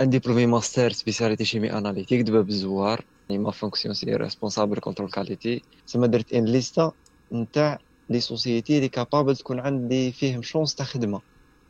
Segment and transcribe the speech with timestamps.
[0.00, 5.62] un diplômé master spécialité chimie analytique دابا بالزوار يعني ma fonction c'est responsable contrôle qualité
[5.86, 6.92] تما درت une liste
[7.32, 7.78] نتاع
[8.08, 11.22] les sociétés لي capable تكون عندي فيهم chance تاع خدمه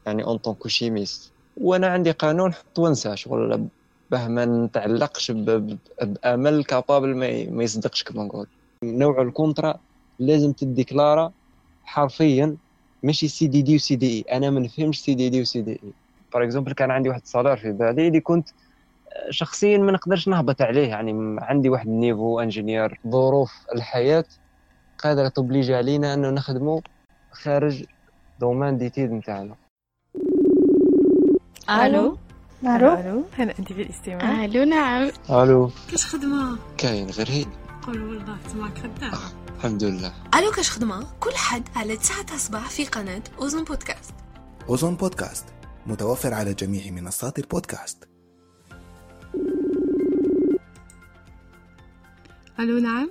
[0.06, 3.70] يعني en tant que chimiste وأنا عندي قانون حط وانسى شغل
[4.10, 7.16] باه ما نتعلقش بامل capable
[7.50, 8.46] ما يصدقش كما نقول
[8.84, 9.80] نوع ال contrat
[10.18, 11.32] لازم تديكلارا
[11.82, 12.58] حرفيا
[13.02, 15.94] ماشي CDD و CDI أنا ما نفهمش CDD و CDI
[16.34, 18.48] par exemple كان عندي واحد ال salaire في بالي اللي كنت
[19.30, 20.88] شخصيا ما نقدرش نهبط عليه.
[20.88, 24.24] يعني عندي واحد ال niveau ingénieur ظروف الحياة
[24.98, 26.82] قادرة توبليجي علينا أنه نخدمو
[27.32, 27.84] خارج
[28.40, 29.54] domaine d'étude نتاعنا.
[31.70, 32.18] ألو؟
[32.64, 34.44] ألو؟ ألو؟ هنا أنت في الاستماع.
[34.44, 35.10] ألو نعم.
[35.30, 35.70] ألو.
[35.90, 37.44] كاش خدمة؟ كاين غير هي
[37.86, 39.12] قول والله تماك خدام
[39.56, 40.12] الحمد لله.
[40.38, 44.14] ألو كاش خدمة؟ كل حد على 9 الصباح في قناة أوزون بودكاست.
[44.68, 45.57] أوزون بودكاست.
[45.88, 48.08] متوفر على جميع منصات البودكاست.
[52.60, 53.10] ألو نعم.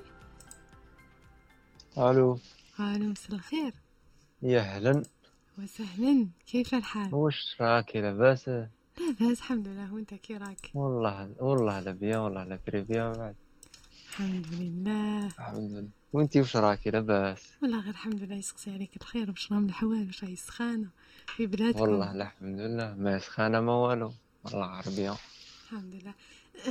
[1.97, 2.39] ألو.
[2.80, 3.73] ألو مساء الخير
[4.42, 5.03] يا أهلا.
[5.58, 6.28] وسهلا.
[6.47, 8.69] كيف الحال؟ واش راكي لاباس؟ لا
[9.19, 9.94] باس الحمد لله.
[9.94, 13.36] وأنت كي راك؟ والله والله لا bien والله لا bien بعد.
[14.09, 15.25] الحمد لله.
[15.25, 15.88] الحمد لله.
[16.14, 18.36] وانتي واش راكي لاباس؟ والله غير الحمد لله.
[18.36, 19.30] يسقسي عليك الخير.
[19.30, 20.89] واش راهم الحوال واش راهي سخانه
[21.36, 22.95] في بلادكم؟ والله الحمد لله.
[22.95, 25.16] ما سخانه ما والو والله عربيه
[25.64, 26.14] الحمد لله.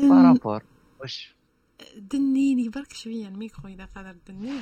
[0.08, 0.62] par rapport.
[1.00, 1.34] واش
[1.96, 4.60] دنيني برك شوية الميكرو إذا قدر دنيه.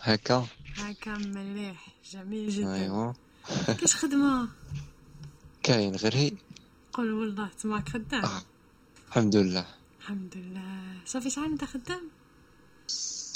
[0.00, 0.46] هكا.
[0.76, 2.74] هكا مليح جميل جدا.
[2.74, 3.12] ايوا
[3.80, 4.48] كاش خدمة؟
[5.62, 6.32] كاين غير هي.
[6.92, 8.24] قول والله تماك خدام.
[8.24, 8.42] آه.
[9.08, 9.66] الحمد لله.
[10.00, 11.02] الحمد لله.
[11.04, 12.10] صافي شحال انت خدام؟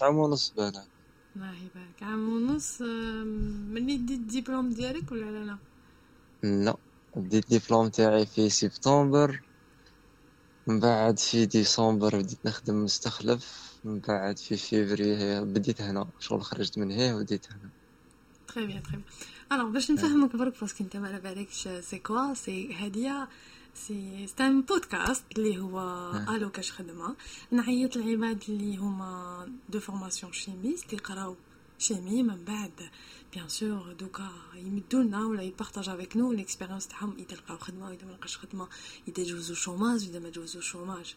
[0.03, 0.55] عام ونص
[1.39, 2.83] الله يبارك عام ونص
[3.72, 5.58] ملي ديت الدبلوم ديالك ولا لا لا؟
[6.42, 6.77] لا.
[7.17, 9.41] بديت الدبلوم تاعي في سبتمبر
[10.66, 16.12] من بعد في ديسمبر بديت نخدم مستخلف من بعد في فيفري بديت هنا.
[16.19, 17.72] شغل خرجت من هنا وديت هنا.
[18.49, 19.04] très bien très bien
[19.53, 23.28] alors باش نفهمك برك parce que انت ما على بالكش c'est quoi c'est هادية
[23.87, 26.34] c'est c'est un podcast اللي هو نعم.
[26.34, 27.16] ألو كاش خدمة.
[27.50, 31.37] نعيط العباد اللي هما de formation chimiste يقراو
[31.78, 32.91] chimie من بعد
[33.34, 37.17] bien sûr دوكا يمدوا لنا ولا ي partage avec nous l'expérience تاعهم.
[37.19, 38.69] إذا لقاو خدمة واذا ما لقاش خدمة
[39.09, 41.15] إذا جوزوا chômage إذا ما جوزوا chômage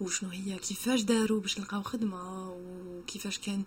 [0.00, 3.62] وشنو هي؟ كيفاش داروا باش لقاو خدمة؟ وكيفاش كان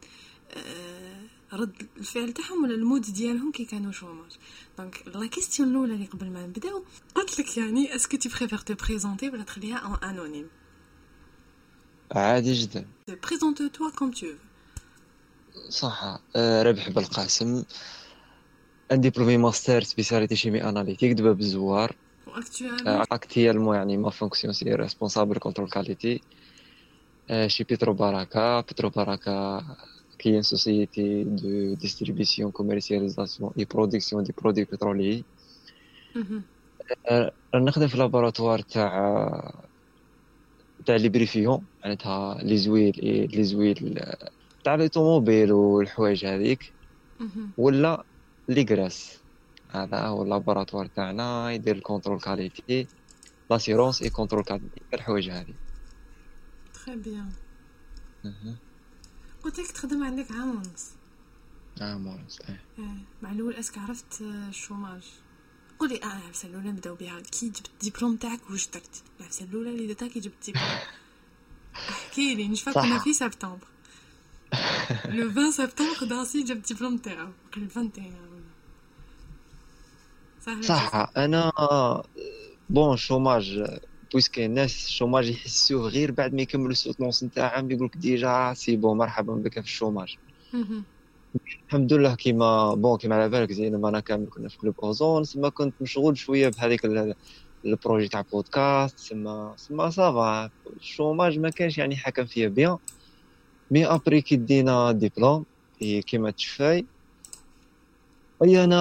[0.51, 1.21] آه،
[1.53, 4.31] رد الفعل تاعهم ولا ال mood ديالهم كي كانوا chômage
[4.77, 6.83] donc la question الاولى اللي قبل ما نبداو
[7.15, 10.47] قلت لك يعني est-ce que tu préfères te présenter ولا تخليها en anonyme
[12.11, 12.85] عادي جدا.
[13.23, 14.27] présente-toi comme tu
[15.69, 16.19] صح.
[16.35, 17.63] آه، ربح بالقاسم.
[18.91, 21.95] un diplômé master spécialité chimie analytique de باب الزوار
[22.27, 26.21] و actuellement actuellement يعني ma fonction c'est responsable contrôle qualité
[27.29, 28.63] euh, chez Petro Baraka.
[28.63, 29.63] Petro Baraka
[30.17, 35.23] qui est une société de distribution, commercialisation et production des produits pétroliers.
[37.55, 39.67] نخدم في laboratoire تاع
[40.85, 42.93] تاع les lubrifiants معناتها les huiles
[43.33, 44.01] les huiles
[44.63, 46.73] تاع les automobiles والحوايج هذيك
[47.57, 48.03] ولا
[48.49, 49.19] les graisses
[49.69, 52.87] هذا هو ال laboratoire تاعنا يدير ال contrôle qualité
[53.49, 55.53] l'assurance et contrôle qualité الحوايج هذه
[56.73, 57.31] très bien
[59.47, 60.85] قلت لك تخدم عندك عام ونص.
[61.81, 65.03] آه مارس آه آه، مع الأول est-ce que عرفت آه، ال chômage
[65.79, 67.19] قولي آه العفسه الاولى نبداو بها.
[67.21, 70.67] كي جبت الدبلوم تاعك واش درت؟ العفسه الاولى اللي درتها كي جبت الدبلوم
[71.89, 72.73] احكي لي نشفى.
[72.73, 73.67] كنا في سبتمبر.
[75.05, 77.27] le 20 سبتمبر داسي جاب الدبلوم تاعو.
[77.51, 78.13] قبل 21
[80.45, 81.11] صح صح.
[81.17, 81.51] أنا
[82.69, 83.79] bon chômage.
[84.13, 88.75] puisque الناس ال chômage يحسوه غير بعد ما يكملوا ال soutenance نتاعهم يقولك déjà c'est
[88.75, 90.17] bon مرحبا بك في ال chômage.
[91.67, 95.49] الحمد لله كيما bon كيما على بالك زينا أنا كامل كنا في club Ozone سما
[95.49, 97.15] كنت مشغول شوية بهذيك ال-
[97.65, 102.47] ال projet تاع بودكاست سما سما ça va ال chômage ما كانش يعني حكم فيا
[102.47, 102.77] bien
[103.71, 105.45] mais après كي دينا ديبلوم
[106.07, 106.87] كيما تشفاي
[108.43, 108.75] أي أنا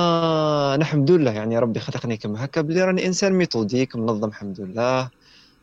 [0.74, 5.10] أنا الحمد لله يعني ربي خلقني كما هكا بلي راني إنسان ميثوديك منظم الحمد لله.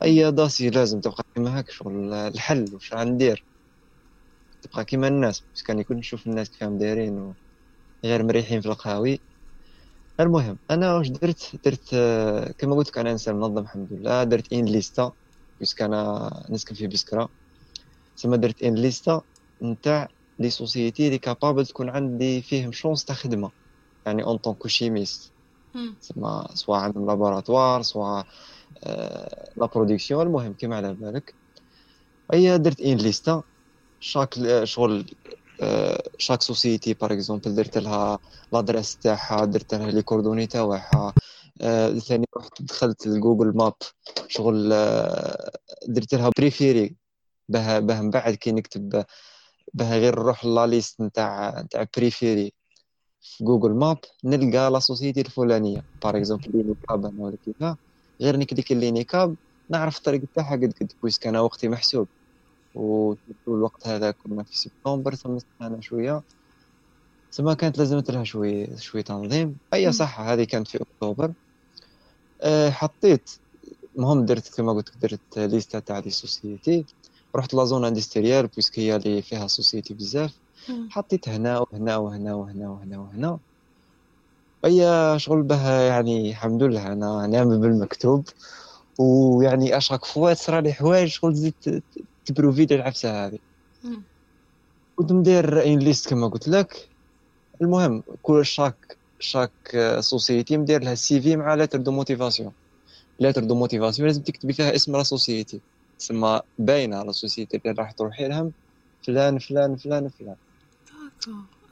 [0.04, 3.46] أي داسي لازم تبقى كيما هكا شغل الحل واش غندير
[4.62, 7.34] تبقى كيما الناس بس كان كنت نشوف الناس كيفاهم دايرين
[8.06, 9.24] غير مريحين في القهاوي.
[10.20, 14.24] المهم أنا واش درت؟ درت آه، كما قلت لك أنا إنسان منظم الحمد لله.
[14.24, 15.14] درت إن ليستا
[15.62, 17.30] بس أنا نسكن في بسكرة.
[18.18, 19.22] تما درت إن ليستا
[19.64, 20.08] نتاع
[20.40, 23.52] les sociétés اللي capable تكون عندي فيهم chance تاع خدمة.
[24.06, 25.34] يعني en tant que chimiste
[25.76, 25.96] مم.
[26.02, 28.28] تسمى سواء عندهم laboratoire سواء
[29.58, 31.36] la production المهم كيما على بالك
[32.34, 33.44] هي درت une liste
[34.00, 35.06] chaque شغل
[35.62, 38.20] آه، chaque société par exemple درت لها
[38.54, 41.14] l'adresse تاعها درت لها les coordonnées تاعها
[41.62, 43.74] آه، ثاني رحت دخلت ل Google Maps
[44.28, 45.52] شغل آه،
[45.88, 46.96] درت لها بريفيري
[47.50, 49.06] باه باه من بعد كي نكتب
[49.74, 52.54] باه غير نروح لا ليست نتاع نتاع بريفيري
[53.22, 57.78] في جوجل ماب نلقى لا سوسيتي الفلانية باغ اكزومبل لي أنا ولا كيفاه.
[58.22, 59.36] غير نكليك اللي نيكاب
[59.70, 62.08] نعرف الطريق تاعها قد قد بويسك أنا وقتي محسوب.
[63.46, 66.24] والوقت هذا كنا في سبتمبر ثم استنى شوية.
[67.32, 69.60] ثم كانت لازمت لها شوي شوي تنظيم.
[69.74, 71.34] أي صح هذه كانت في أكتوبر.
[72.42, 73.30] أه حطيت
[73.98, 76.86] المهم درت كما قلت درت ليستا تاع des sociétés.
[77.36, 80.40] رحت la zone industrielle puisque هي اللي فيها sociétés بزاف.
[80.90, 83.40] حطيت هنا وهنا وهنا وهنا وهنا وهنا.
[84.66, 84.80] أي
[85.20, 88.28] شغل بها يعني الحمد لله أنا نعمل بالمكتوب.
[89.00, 91.84] ويعني à chaque fois تصرى لي حوايج شغل تزيد
[92.26, 93.40] ت prouver لي العفسه هذه.
[94.96, 96.90] كنت مدير une liste كما قلت لك.
[97.62, 99.54] المهم كل chaque chaque
[100.00, 102.54] société مدير لها CV مع lettre de motivation
[103.20, 105.62] lettre de motivation لازم تكتبي فيها اسم la société.
[106.00, 108.54] تسمى باينة la société اللي راح تروحي لهم
[109.08, 110.36] فلان فلان فلان فلان.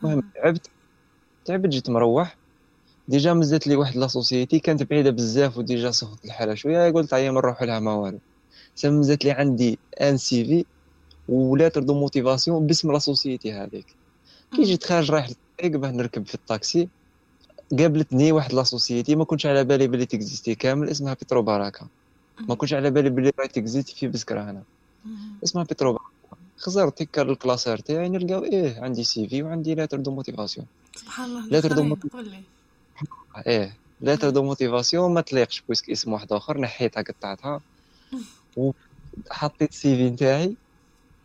[0.03, 0.67] المهم تعبت
[1.45, 2.40] تعبت جيت مروح.
[3.07, 7.13] déjà مزات لي واحد la société كانت بعيدة بزاف و déjà سخط الحالة شوية قلت
[7.13, 8.19] عيا ما نروح لها ما والو.
[8.86, 10.65] مزات لي عندي un CV
[11.27, 13.86] و lettre de motivation باسم la société هذيك.
[14.56, 16.88] كي جيت خارج رايح للطريق باه نركب في الطاكسي
[17.80, 21.88] قابلتني واحد la société ما كنتش على بالي بلي تكزيستي كامل اسمها Petro Baraka.
[22.39, 24.63] ما كنتش على بالي بلي راهي تكزيستي في بسكرة هنا.
[25.44, 26.11] اسمها Petro Baraka.
[26.57, 31.48] خزرت هكا ال classeur تاعي نلقاو إيه عندي CV وعندي lettre de motivation سبحان الله
[31.48, 32.43] لاتر دو motivation
[33.48, 33.77] إيه.
[33.99, 37.62] lettre de motivation ما تليقش puisque اسم واحد آخر نحيتها قطعتها.
[39.31, 40.57] وحطيت CV نتاعي.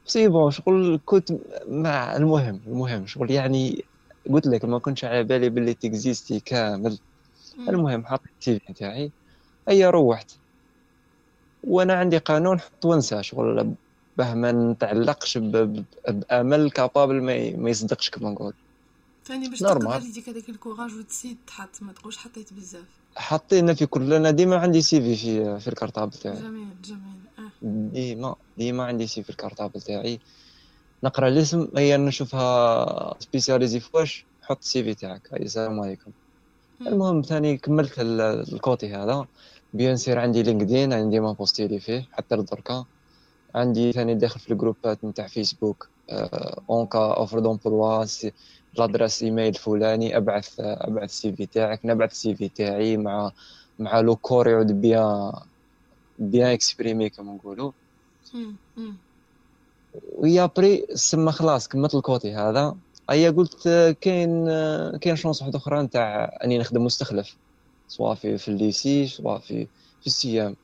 [0.07, 1.29] c'est bon شغل كنت
[1.69, 3.89] مع المهم المهم شغل يعني
[4.31, 6.99] قلت لك ما كنتش على بالي باللي تكزيستي كامل.
[7.69, 9.13] المهم حطيت ال CV نتاعي.
[9.69, 10.33] أي روحت.
[11.63, 13.77] وأنا عندي قانون حط وانسى شغل
[14.17, 17.23] باه ما نتعلقش بأمل capable
[17.59, 18.55] ما يصدقش كما نقول.
[19.27, 22.85] ثاني باش تقدر يديك هذاك ال courage وتسيد تحط ما تقولش حطيت بزاف.
[23.17, 26.37] حطينا في كل أنا ديما عندي CV في في ال cartable تاعي.
[26.37, 27.21] جميل جميل.
[27.39, 27.51] آه.
[27.93, 30.21] ديما ديما عندي CV ال cartable تاعي.
[31.05, 35.29] نقرا الاسم هي نشوفها spécialisée فواش حط ال CV تاعك.
[35.33, 36.11] السلام عليكم.
[36.81, 39.27] المهم ثاني كملت ال côté هذا.
[39.75, 42.85] bien sûr عندي LinkedIn عندي ما postulé فيه حتى لدركا
[43.55, 45.89] عندي ثاني داخل في الجروبات نتاع Facebook.
[46.71, 48.05] en cas offre d'emploi
[48.79, 53.33] l'adresse email فلاني أبعث أبعث ال CV تاعك نبعث ال CV تاعي مع
[53.79, 55.33] مع le corps يعود bien
[56.19, 57.73] bien exprimé كما نقولوا.
[60.19, 62.77] و après سما خلاص كملت ال côté هذا.
[63.11, 63.69] أيا قلت
[64.01, 64.47] كاين
[65.01, 67.37] كاين chance واحدة أخرى نتاع أني نخدم مستخلف
[67.89, 69.67] سواء في في ال lycée سواء في
[70.01, 70.57] في ال CEM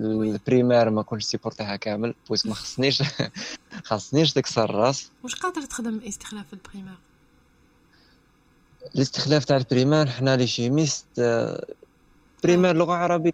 [0.00, 3.02] ال primaire ما كنتش supporter ها كامل puisque ما خصنيش
[3.84, 5.10] خصنيش تكسر الراس.
[5.24, 6.98] واش قادر تخدم استخلاف في ال primaire؟
[8.94, 11.06] الاستخلاف تاع ال primaire حنا les chimistes
[12.44, 13.32] primaire لغة عربية.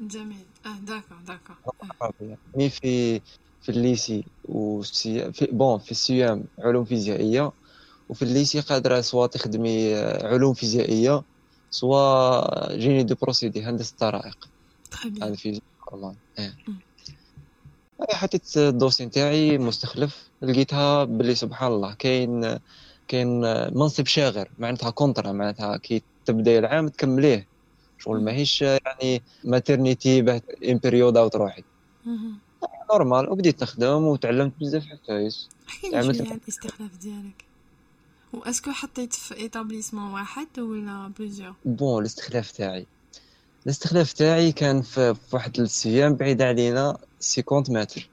[0.00, 0.44] جميل.
[0.66, 1.56] آه d'accord d'accord.
[2.00, 2.38] عربية.
[2.56, 3.20] mais في
[3.62, 7.52] في ال lycée و في bon في ال CEM علوم فيزيائية
[8.08, 11.22] وفي ال lycée قادرة سوا تخدمي علوم فيزيائية
[11.70, 14.48] سوا génie de procédés هندسة الطرائق
[15.22, 15.60] هذا في
[16.38, 16.56] إيه.
[18.10, 20.30] حطيت ال dossier نتاعي مستخلف.
[20.42, 22.58] لقيتها باللي سبحان الله كاين
[23.12, 23.40] كاين
[23.78, 27.46] منصب شاغر معناتها contrat معناتها كي تبدأ العام تكمليه.
[27.98, 31.62] شغل ماهيش يعني maternité باه une période أو تروحي
[32.92, 35.36] normal وبديت نخدم وتعلمت بزاف حوايج
[35.68, 37.44] احكي لي شوية على الاستخلاف ديالك.
[38.32, 42.86] و est-ce que حطيت في établissement واحد ولا plusieurs Bon الاستخلاف تاعي.
[43.66, 48.10] الاستخلاف تاعي كان في واحد ال CEM بعيد علينا 50 متر.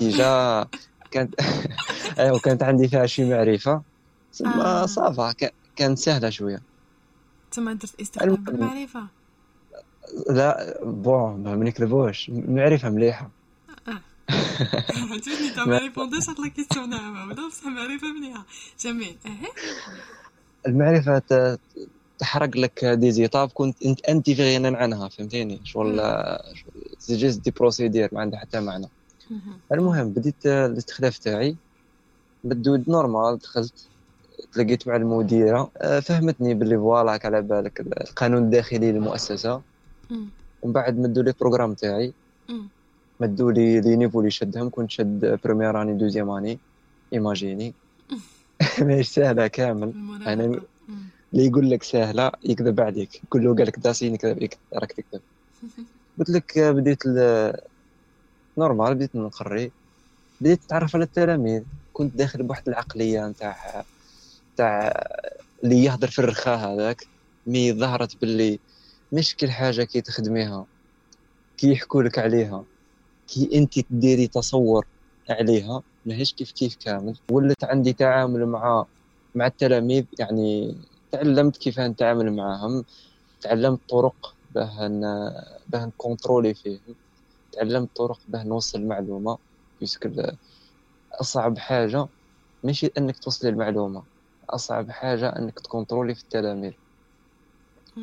[0.00, 0.64] déjà
[1.12, 1.34] كانت
[2.18, 3.97] ايوا كانت عندي فيها شي معرفة.
[4.38, 4.86] تما آه.
[4.86, 5.34] ça va
[5.76, 6.62] كانت سهلة شوية.
[7.52, 9.06] تما درت استخلاف بالمعرفه
[10.30, 13.30] لا bon ما نكذبوش معرفة مليحة.
[15.12, 18.46] عجبني تا ما répondi ش على la question نعم ولا بصح معرفة مليحة.
[18.80, 19.16] جميل.
[19.26, 19.48] أها.
[20.66, 21.22] المعرفة
[22.18, 26.00] تحرق لك des étapes كنت انت أنت في غنى عنها فهمتيني؟ شغل
[27.10, 28.86] juste des procédures ما عندها حتى معنى.
[29.72, 31.56] المهم بديت الاستخلاف تاعي.
[32.44, 33.88] début normal دخلت
[34.52, 39.62] تلاقيت مع المديرة فهمتني باللي voilà على بالك القانون الداخلي للمؤسسة.
[40.62, 42.14] ومن بعد مدوا لي programme تاعي.
[43.20, 46.60] مدوا لي les niveaux اللي شدهم كنت شد première année deuxième année
[47.12, 47.74] imagine ي
[48.80, 49.92] ماهيش سهلة كامل.
[50.88, 51.10] مم.
[51.32, 53.20] اللي يقول لك سهلة يكذب عليك.
[53.28, 55.22] كل له قال لك داسين يكذب عليك راك تكذب.
[56.18, 57.60] قلت لك آه، بديت ال-
[58.58, 59.72] normal بديت نقري.
[60.40, 61.62] بديت نتعرف على التلاميذ.
[61.92, 63.84] كنت داخل بواحد العقلية نتاع
[64.58, 64.92] تاع
[65.64, 67.08] اللي يهضر في الرخاء هذاك
[67.46, 68.60] mais ظهرت باللي
[69.12, 70.66] مش كل حاجة كي تخدميها
[71.58, 72.66] كي يحكوا لك عليها
[73.28, 74.86] كي أنت تديري تصور
[75.30, 77.20] عليها ماهيش كيف كيف كامل.
[77.32, 78.86] ولت عندي تعامل مع
[79.34, 80.74] مع التلاميذ يعني
[81.12, 82.84] تعلمت كيف نتعامل معهم
[83.40, 84.88] تعلمت طرق باه
[85.68, 86.96] باه ن contrôler فيهم
[87.52, 89.38] تعلمت طرق باه نوصل المعلومة
[89.80, 90.08] puisque
[91.20, 92.08] أصعب حاجة
[92.64, 94.17] ماشي أنك توصل المعلومة.
[94.50, 96.72] أصعب حاجة إنك ت contrôler في التلاميذ.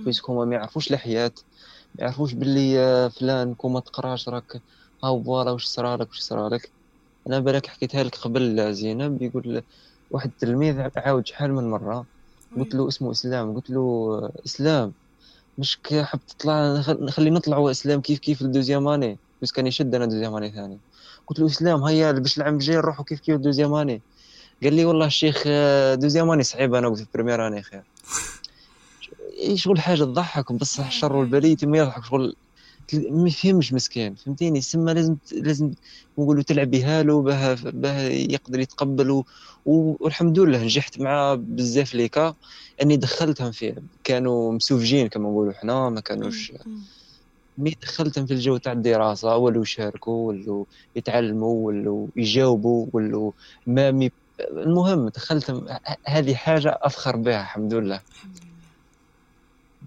[0.05, 1.31] puisque هما ما يعرفوش الحياة
[1.95, 4.55] ما يعرفوش باللي آه، فلان كون ما تقراش راك
[5.03, 6.73] ها voilà واش صرالك واش صرالك
[7.27, 9.63] أنا بالك حكيتها لك قبل زينب يقول
[10.09, 12.07] واحد التلميذ عاود شحال من مرة
[12.55, 14.95] قلت له اسمه إسلام قلت له آه، إسلام
[15.57, 19.95] مش حاب تطلع نخ- نخلي نطلعوا إسلام كيف كيف ال deuxième année؟ بس كان يشد
[19.95, 20.81] أنا deuxième année ثاني.
[21.27, 24.03] قلت له إسلام هيا باش العام الجاي نروحوا كيف كيف deuxième année؟
[24.63, 27.83] قال لي والله الشيخ آه، deuxième année صعيب أنا قلت première année خير
[29.55, 32.35] شغل حاجة تضحك بصح الشر والبلية ما يضحك شغل
[33.11, 35.71] ما يفهمش مسكين فهمتيني؟ سما لازم لازم
[36.17, 39.23] نقولوا تلعبيها له باه باه يقدر يتقبل و-
[39.65, 42.35] والحمد لله نجحت معاه بزاف ليكا
[42.81, 46.81] أني دخلتهم فيه كانوا مسوفجين كما نقولوا حنا ما كانوش مم.
[47.57, 53.35] مي دخلتهم في الجو تاع الدراسة ولو يشاركوا ولو يتعلموا ولو يجاوبوا ولو
[53.67, 58.01] ما مي المهم دخلتهم ه- هذه حاجة أفخر بها الحمد لله.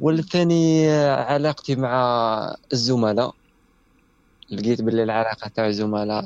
[0.01, 3.33] والثاني علاقتي مع الزملاء.
[4.51, 6.25] لقيت باللي العلاقة تاع الزملاء.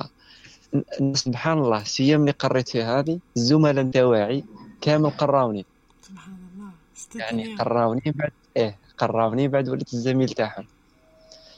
[1.14, 4.45] سبحان الله سيام اللي قريت فيها هذه الزملاء نتاواعي
[4.81, 5.67] كامل قراوني.
[6.02, 6.73] سبحان الله.
[7.21, 7.57] يعني.
[7.57, 10.67] قراوني بعد إيه قراوني بعد وليت الزميل تاعهم.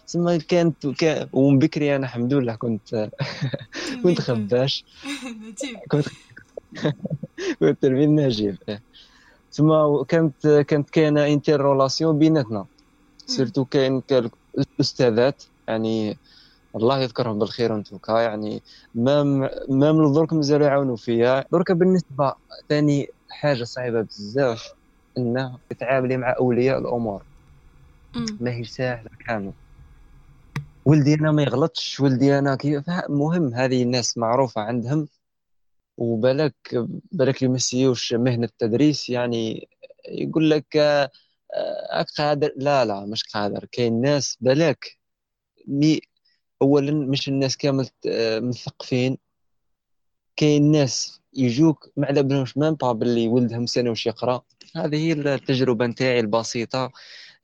[0.07, 3.09] ثم كانت كان ومن بكري أنا الحمد لله كنت
[4.05, 4.85] كنت خباش.
[5.91, 6.07] كنت
[7.61, 8.59] كنت تلميذ نجيب.
[9.51, 9.73] ثم
[10.09, 12.67] كانت كانت كاينة inter-relation بيناتنا
[13.27, 14.03] surtout كاين
[14.59, 16.19] الاستاذات يعني
[16.77, 18.63] الله يذكرهم بالخير en tout cas يعني
[18.95, 22.35] même même درك مازالوا يعاونوا فيا درك بالنسبة
[22.69, 24.73] ثاني حاجة صعيبه بزاف
[25.19, 27.25] انه تتعاملي مع اولياء الأمور
[28.17, 28.39] مم.
[28.41, 29.53] ماهيش سهله كامل
[30.87, 35.09] ولدي أنا ما يغلطش ولدي أنا كيف مهم هذه الناس معروفه عندهم
[35.97, 36.57] وبالك
[37.13, 39.69] بالك مسيوش مهنة التدريس يعني
[40.09, 41.11] يقول لك آه،
[41.55, 43.65] آه، قادر لا لا مش قادر.
[43.73, 44.99] كاين ناس بالك
[45.69, 46.01] مي
[46.63, 49.19] اولا مش الناس كامل آه، مثقفين.
[50.37, 54.43] كاين ناس يجوك ما على بالهمش مام با باللي ولدهم سنة واش يقرأ.
[54.77, 56.93] هذه هي التجربة نتاعي البسيطة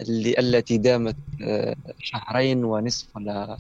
[0.00, 3.59] اللي ألتي دامت آه، شهرين ونصف ولا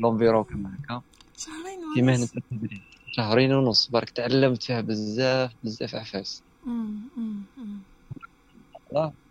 [0.00, 1.02] لونفيرو كما هكا.
[1.36, 2.93] شهرين في مهنة التدريس.
[3.16, 3.90] شهرين ونص.
[3.90, 6.44] برك تعلمت فيها بزاف بزاف عفاس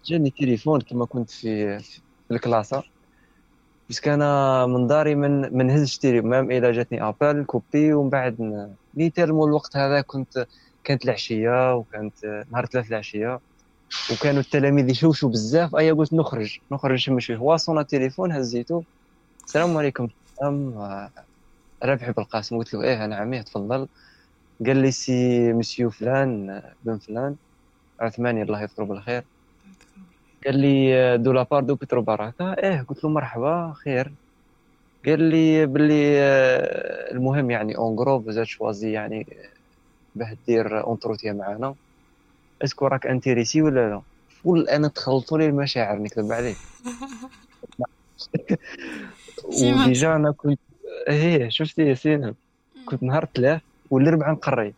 [0.05, 2.83] جاني تليفون كما كنت في في الكلاسة.
[3.89, 8.41] بس أنا من داري من من هزش تليفون مام إلى جاتني أبل كوبي ومن بعد
[8.41, 10.47] ن- ني تيرمو الوقت هذا كنت
[10.83, 12.15] كانت العشية وكانت
[12.51, 13.39] نهار ثلاث العشية.
[14.13, 15.75] وكانوا التلاميذ يشوشوا بزاف.
[15.75, 18.85] أيا قلت نخرج نخرج نشم شوية هو sonna التليفون هزيته
[19.47, 20.07] السلام عليكم.
[20.43, 21.11] آه،
[21.85, 22.57] ربحي بالقاسم.
[22.57, 23.87] قلت له إيه أنا عمي تفضل.
[24.65, 27.35] قال لي c'est monsieur فلان بن فلان.
[27.99, 29.23] عثماني الله يذكره بالخير.
[30.45, 34.13] قال لي de la part de Petro Baraka إيه قلت له مرحبا خير.
[35.05, 36.19] قال لي باللي
[37.11, 39.27] المهم يعني اون جرو زاد شوازي يعني
[40.15, 41.75] باه دير entretien معانا.
[42.63, 44.01] est-ce que راك intéressé ولا لا؟
[44.43, 46.57] قول أنا تخلطوا لي المشاعر نكذب عليك.
[49.45, 50.59] و déjà أنا كنت
[51.09, 52.33] إيه شفتي يا سينا؟
[52.85, 54.73] كنت نهار ثلاث والاربعاء نقري.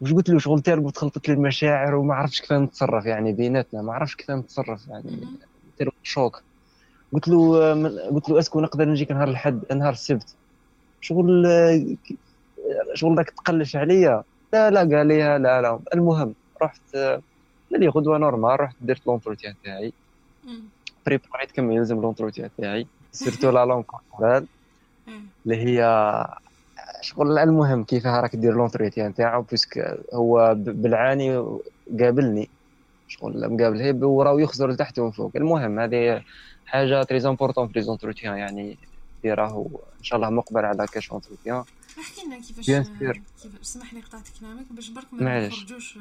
[0.00, 3.92] واش قلت له؟ شغل تربط تخلطت لي المشاعر وما عرفتش كيف نتصرف يعني بيناتنا ما
[3.92, 5.28] عرفتش كيف نتصرف يعني.
[5.78, 6.42] تربط choc.
[7.12, 7.72] قلت له
[8.10, 10.34] قلت له est-ce que نقدر نجيك نهار الحد نهار السبت.
[11.00, 11.46] شغل
[12.94, 14.22] شغل راك تقلش عليا.
[14.52, 15.80] لا لا قال لي لا لا.
[15.94, 16.96] المهم رحت
[17.70, 19.92] لي غدوة normal رحت درت l'entretien تاعي.
[21.06, 22.86] préparé يت كما يلزم l'entretien تاعي.
[23.12, 24.46] surtout la langue corporelle.
[25.46, 25.80] اللي هي
[27.00, 31.58] شغل المهم كيف راك دير l'entretien تاعو puisque هو بالعاني
[32.00, 32.50] قابلني
[33.08, 36.22] شغل مقابل هيب وراو يخزر لتحت ومن فوق المهم هذه
[36.66, 38.78] حاجة très important في les entretiens يعني
[39.22, 39.66] ديراه
[39.98, 41.64] إن شاء الله مقبل على كاش entretien
[41.98, 42.66] احكي لنا كيفاش.
[42.66, 43.16] كيفاش
[43.62, 45.46] سمح لي قطعت كلامك باش برك ما.
[45.46, 45.96] نخرجوش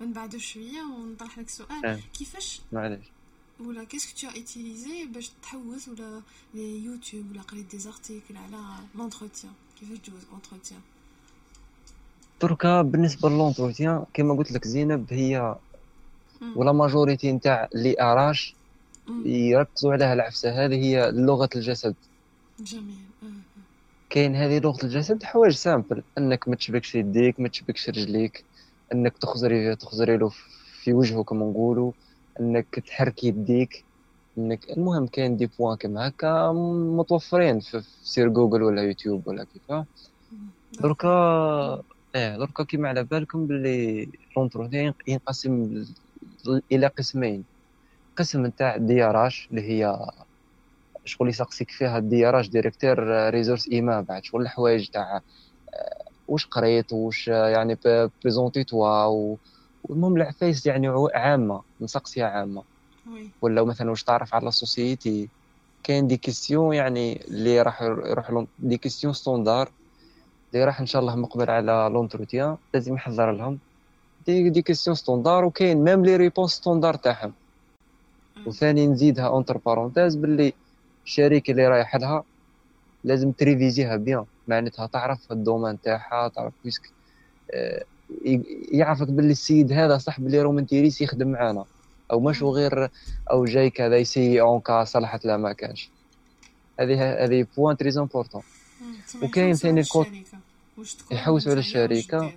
[0.00, 1.98] ما نبعدوش شوية ونطرح لك سؤال آه.
[2.18, 3.15] كيفاش معليش
[3.60, 6.22] ولا qu'est-ce que tu utilisais باش تحوس ولا
[6.54, 8.62] les YouTube ولا قريت des articles على
[8.94, 10.80] l'entretien كيفاش تجوز entretien
[12.42, 15.56] دركا بالنسبة ل l'entretien كما قلت لك زينب هي
[16.56, 18.56] ولا majorité نتاع les RH
[19.24, 20.64] يركزوا عليها العفسة.
[20.64, 21.94] هذه هي لغة الجسد.
[22.60, 22.96] جميل.
[23.22, 23.26] آه.
[24.10, 26.02] كاين هذه لغة الجسد حوايج simples.
[26.18, 28.44] إنك ما تشبكش يديك ما تشبكش رجليك.
[28.92, 30.28] إنك تخزري تخزري له
[30.82, 31.92] في وجهه كما نقولوا.
[32.40, 33.86] إنك تحرك يديك
[34.38, 36.52] إنك المهم كاين des points كما هكا
[36.98, 39.86] متوفرين في sur جوجل ولا يوتيوب ولا كيفاه
[40.80, 41.08] دركا
[42.14, 45.84] إيه دركا كيما على بالكم باللي l'entretien ينقسم
[46.72, 47.46] إلى قسمين.
[48.16, 49.98] قسم نتاع DRH اللي هي
[51.04, 52.98] شغل يسقسيك فيها ال DRH directeur
[53.30, 55.16] ressources humaines بعد شغل الحوايج تاع
[55.74, 57.78] آه، واش قريت واش آه، يعني
[58.24, 59.40] présente-toi و-
[59.88, 62.62] والمهم العفايس يعني عامة نسقسيها عامة.
[63.42, 65.28] ولا مثلا واش تعرف على ال société
[65.84, 69.70] كاين des questions يعني اللي راح يروح لهم des questions standards
[70.54, 73.58] اللي راح إن شاء الله مقبل على l'entretien لازم يحضر لهم.
[74.26, 77.32] des des questions standards وكاين même les réponses standards تاعهم.
[78.46, 80.52] وثاني نزيدها entre parenthèses باللي
[81.04, 82.24] الشركة اللي رايح لها
[83.04, 86.90] لازم تريفيزيها bien معناتها تعرف ال domaine تاعها تعرف puisque
[87.54, 87.84] آه،
[88.72, 91.64] يعرفك باللي السيد هذا صح باللي راه intéressé يخدم معانا.
[92.12, 92.42] أو مش.
[92.42, 92.90] غير
[93.30, 95.90] أو جاي كذا يسي en cas صلحت لا ما كانش.
[96.80, 98.42] هذه هذه point très important
[99.22, 100.06] وكاين ثاني الكود-
[101.10, 102.32] يحوسوا على الشركة.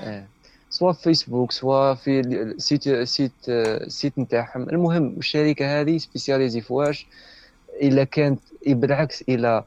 [0.00, 0.28] آه.
[0.70, 4.68] سواء في فيسبوك سواء في ال- site site آه، site نتاعهم.
[4.68, 7.06] المهم الشركة هذه spécialisée في واش؟
[7.82, 9.64] إلا كانت بالعكس إلا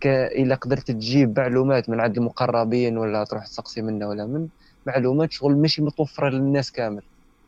[0.00, 0.06] ك...
[0.06, 4.48] إلا قدرت تجيب معلومات من عند المقربين ولا تروح تسقسي منه ولا من
[4.86, 7.02] معلومات شغل ماشي متوفرة للناس كامل.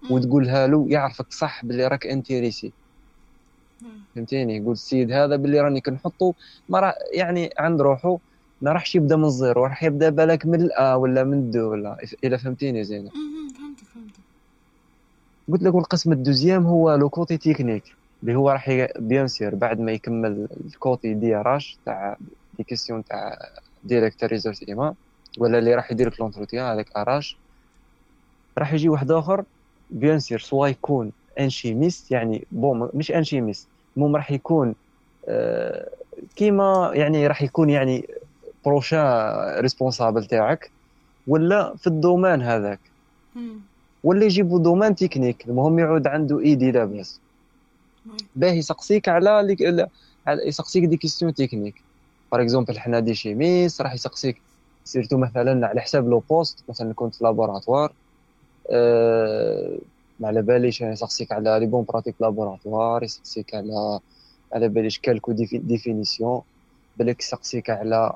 [0.09, 2.75] وتقولها له يعرفك صح باللي راك intéressé.
[4.15, 6.35] فهمتيني؟ يقول السيد هذا باللي راني كنحطه
[6.69, 8.19] ما راه يعني عند روحه
[8.61, 11.71] ما راحش يبدأ من ال zéro راح يبدأ بالك من الأ ولا من ال deux
[11.71, 13.13] ولا إلا فهمتيني زينب
[13.59, 14.21] فهمتك فهمتك.
[15.49, 17.85] قلت لك والقسم ال deuxième هو le côté technique
[18.23, 22.17] اللي هو راح ي- bien sûr بعد ما يكمل ال côté DRH تاع
[22.53, 23.39] des questions تاع
[23.83, 24.95] directeur ressources humaines.
[25.39, 27.37] ولا اللي راح يدير لك l'entretien هذاك RH.
[28.59, 29.45] راح يجي واحد آخر
[29.91, 34.75] bien sûr soit يكون un chimiste يعني bon مش un chimiste المهم راح يكون
[35.29, 35.91] آه،
[36.37, 38.07] كيما يعني راح يكون يعني
[38.67, 39.01] prochain
[39.59, 40.73] responsable تاعك
[41.27, 42.81] ولا في ال domaine هذاك.
[44.03, 47.21] ولا يجيبوا domaine technique المهم يعود عنده idée لاباس
[48.35, 49.67] باه يسقسيك على-
[50.29, 51.75] يسقسيك des questions techniques.
[52.33, 54.43] par exemple حنا des chimistes راح يسقسيك
[54.87, 57.93] surtout مثلا على حساب le poste مثلا كنت في laboratoire
[60.21, 64.01] ما على باليش يعني يسقسيك على les bonnes pratiques laboratoire يسقسيك على
[64.53, 66.43] على باليش quelques définitions
[66.97, 68.13] بالك يسقسيك على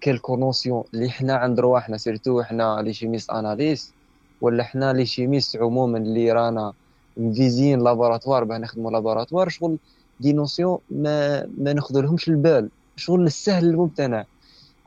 [0.00, 3.94] quelques notions اللي حنا عند رواحنا surtout حنا les chimistes analystes
[4.40, 6.72] ولا حنا les chimistes عموما اللي رانا
[7.16, 9.78] مفيزين laboratoire باه نخدموا laboratoire شغل
[10.20, 14.24] des notions ما ما ناخذلهمش البال شغل السهل الممتنع.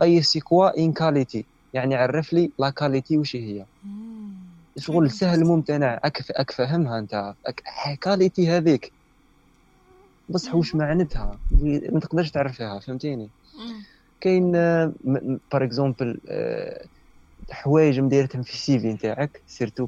[0.01, 1.45] أي c'est quoi une qualité.
[1.73, 3.65] يعني عرف لي la qualité وش هي.
[4.77, 7.33] شغل السهل الممتنع أكف أك فهمها أنت.
[7.45, 7.63] أك
[8.01, 8.93] qualité هذيك.
[10.29, 11.39] بصح وش معناتها
[11.91, 12.79] ما تقدرش تعرفها.
[12.79, 13.29] فهمتيني؟
[14.21, 14.51] كاين
[15.51, 16.19] par exemple
[17.49, 19.41] حوايج مديرتهم في ال CV نتاعك.
[19.47, 19.87] surtout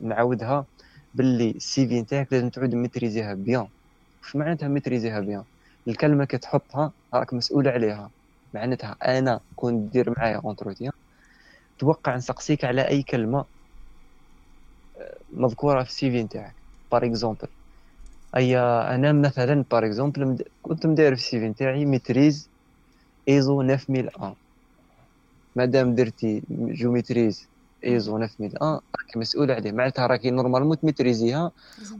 [0.00, 0.66] نعاودها
[1.14, 3.68] باللي ال CV نتاعك لازم تعود ميتريزيها bien.
[4.22, 5.44] واش معناتها ميتريزيها bien؟
[5.88, 8.10] الكلمة كي تحطها راك مسؤول عليها.
[8.54, 10.92] معناتها أنا كون دير معايا entretien
[11.78, 13.44] توقع نسقسيك على أي كلمة
[14.96, 16.56] آه، مذكورة في ال CV نتاعك.
[16.92, 17.48] par exemple
[18.36, 22.50] أي أنا مثلا par exemple كنت مداير في ال CV نتاعي maîtrise
[23.28, 24.36] ISO 9001
[25.56, 27.48] مادام درتي je maîtrise
[27.84, 28.54] ISO 9001
[29.00, 29.72] راكي مسؤول عليه.
[29.72, 31.52] معناتها راكي normalement تميتريزيها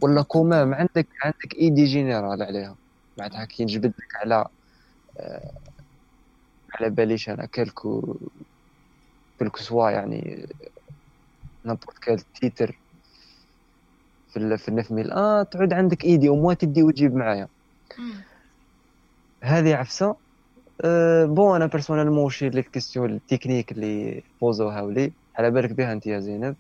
[0.03, 2.79] ولا quand même عندك عندك idée générale عليها.
[3.19, 4.47] معناتها كي نجبد لك على
[5.21, 5.53] آه،
[6.75, 8.19] على باليش أنا quelques
[9.39, 10.47] quelques soit يعني
[11.65, 12.81] n'importe quel titre
[14.29, 17.49] في ال في ال neuf mille آه تعود عندك idée وما تدي وتجيب معايا.
[19.45, 20.17] هذه عفسة.
[20.85, 25.15] أه bon أنا personnellement وشي les questions ال techniques اللي بوزوها ولي.
[25.39, 26.57] على بالك بها أنت يا زينب.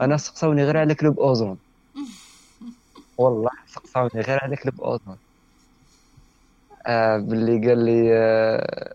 [0.00, 1.60] أنا سقساوني غير على club أوزون.
[3.18, 5.18] والله سقساوني غير هذاك ال bouton
[6.86, 8.94] آه باللي قال لي آه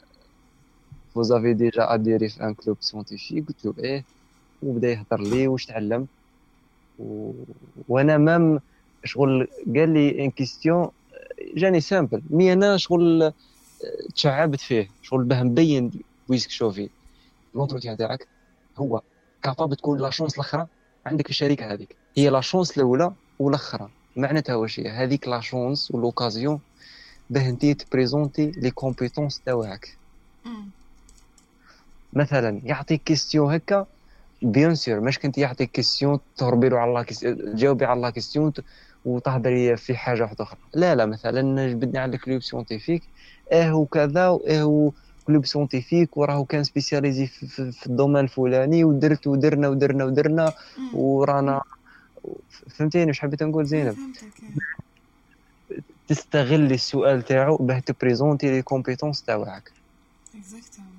[1.15, 4.07] vous avez déjà adhéré في un club scientifique قلت له إيه
[4.61, 6.09] وبدا يهضر لي واش تعلم
[6.97, 7.33] و...
[7.87, 8.59] وأنا même
[9.05, 10.89] شغل قال لي une question
[11.57, 13.33] جاني simple mais أنا شغل
[14.15, 15.91] تشعبت فيه شغل باه مبين
[16.29, 16.91] puisque شوفي
[17.55, 18.29] l'entretien تاعك
[18.77, 19.01] هو
[19.43, 20.67] capable تكون la chance الاخرى
[21.05, 21.97] عندك الشركة هذيك.
[22.17, 26.61] هي la chance الأولى والاخرى معناتها واش هي؟ هذيك la chance و l'occasion
[27.29, 29.99] باه انت تبريزونتي les compétences تاعك.
[32.15, 33.85] مثلا يعطيك question هكا
[34.41, 37.03] bien sûr ماش كنت يعطيك question تهربي له على الله
[37.53, 38.53] تجاوبي على la question
[39.05, 40.59] وتهضري في حاجة واحدة أخرى.
[40.73, 43.03] لا لا مثلا جبدني على club scientifique
[43.51, 44.91] آه وكذا واه
[45.27, 50.53] club scientifique وراه كان spécialisé في, في, في ال domaine الفلاني ودرت ودرنا ودرنا ودرنا
[50.93, 51.61] ورانا
[52.77, 53.95] فهمتيني واش حبيت نقول زينب؟
[56.07, 59.71] تستغل السؤال تاعو باه ت présenter les compétences تاعك
[60.35, 60.94] exactement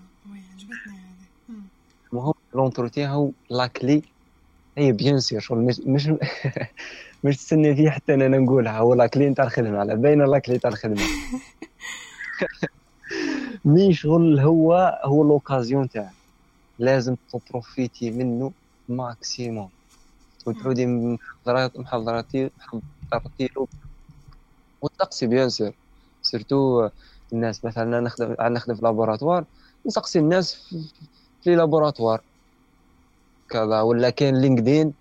[2.17, 4.03] المهم l'entretien هو la clé
[4.79, 6.09] هي bien sûr شغل مش مش
[7.25, 8.79] مش تستني فيه حتى أنا نقولها.
[8.79, 10.97] هو la clé تاع الخدمة على باينه la clé تاع الخدمة.
[13.65, 16.17] mais شغل هو؟ هو l'occasion تاعك
[16.79, 18.53] لازم ت profiter منه
[18.89, 19.71] maximum.
[20.47, 23.49] وتعودي محضرات محضراتي محضراتي
[24.83, 25.79] وتسقسي bien sûr.
[26.23, 26.89] surtout
[27.33, 29.45] الناس مثلا نخدم نخدم في laboratoire.
[29.87, 30.75] نسقسي الناس
[31.47, 32.21] لي laboratoire.
[33.49, 34.93] كذا ولا كاين LinkedIn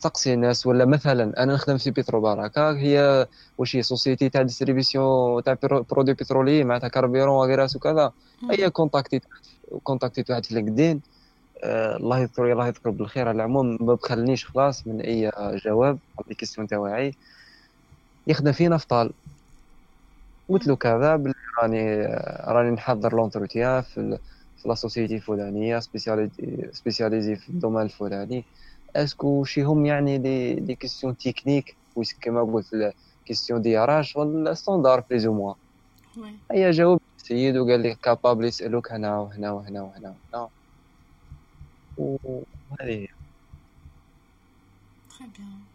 [0.00, 3.26] تسقسي الناس ولا مثلا أنا نخدم في بيترو باراكا هي
[3.58, 8.12] واش هي société تاع distribution تاع produits pétroliers معناتها carburant و graisse وكذا
[8.50, 9.20] هي contacter
[9.82, 11.00] contacter واحد في LinkedIn.
[11.64, 15.30] آه الله يذكر الله يذكر بالخير على العموم ما بخلنيش خلاص من أي
[15.64, 17.14] جواب على ال questions تاعي.
[18.26, 19.12] يخدم في نفطال
[20.48, 22.06] قلت له كذا راني
[22.46, 24.35] راني نحضر l'entretien في في
[24.66, 25.80] la société الفلانيه
[26.72, 28.46] spécialisée في ال domaine الفلاني
[28.96, 32.94] est-ce que شي هم يعني des des questions techniques ويس كما قلت
[33.26, 35.54] questions DRH ولا standard plus ou moins
[36.52, 40.50] هيا جاوب السيد وقال لي capable يسالوك هنا وهنا وهنا وهنا وهنا
[41.98, 43.06] وهذه
[45.08, 45.66] très bien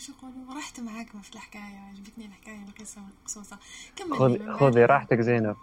[0.00, 3.58] كيفاش يقولوا؟ رحت معاك في الحكاية عجبتني الحكاية القصة القصوصه
[3.96, 5.56] كمل خذي خذي راحتك زينب.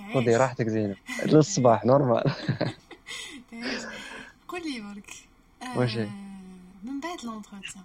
[0.00, 0.96] إيه، خذي راحتك زينب.
[1.26, 2.24] للصباح normal
[4.48, 5.14] قول لي برك
[5.62, 5.96] آه واش
[6.84, 7.84] من بعد l'entretien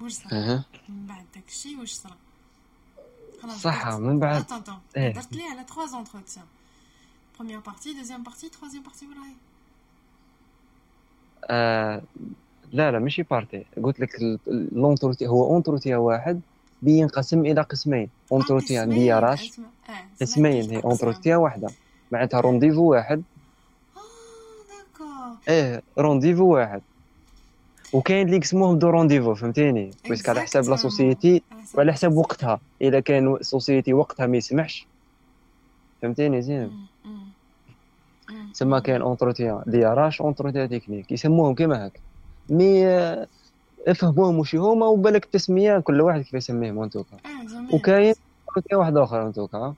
[0.00, 2.16] واش صرا من بعد داكشي واش صرا
[3.56, 4.44] صح من بعد.
[4.96, 5.12] إيه.
[5.12, 6.44] درت لي على 3 entretiens
[7.36, 9.34] première partie deuxième partie troisième partie ولا هي؟
[12.76, 14.38] لا لا ماشي partie قلت لك
[14.72, 16.40] l'entretien هو entretien واحد
[16.82, 18.08] بينقسم إلى قسمين.
[18.32, 19.60] entretien DRH
[20.20, 21.68] قسمين هي entretien واحدة.
[22.12, 23.22] معناتها rendez-vous واحد.
[25.48, 26.82] إيه rendez-vous واحد.
[27.92, 31.42] وكاين اللي يقسموهم deux rendez-vous فهمتيني؟ parce que على حساب la société
[31.74, 32.60] وعلى حساب وقتها.
[32.80, 34.86] إذا كان société وقتها ما يسمحش.
[36.02, 36.70] فهمتيني زين؟
[38.54, 42.00] تسمى كاين entretien DRH entretien technique يسموهم كيما هكا.
[42.50, 42.86] mais
[43.88, 48.14] افهموهم وش هما وبالك التسميه كل واحد كيف يسميهم en tout cas آه وكاين
[48.72, 49.74] واحدة أخرى en tout cas آه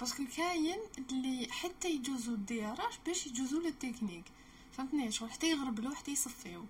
[0.00, 0.78] parce que كاين
[1.10, 4.24] اللي حتى يجوزوا ال DRH باش يجوزوا للتكنيك
[4.72, 6.62] فهمتني؟ شغل حتى يغربلو حتى يصفيو.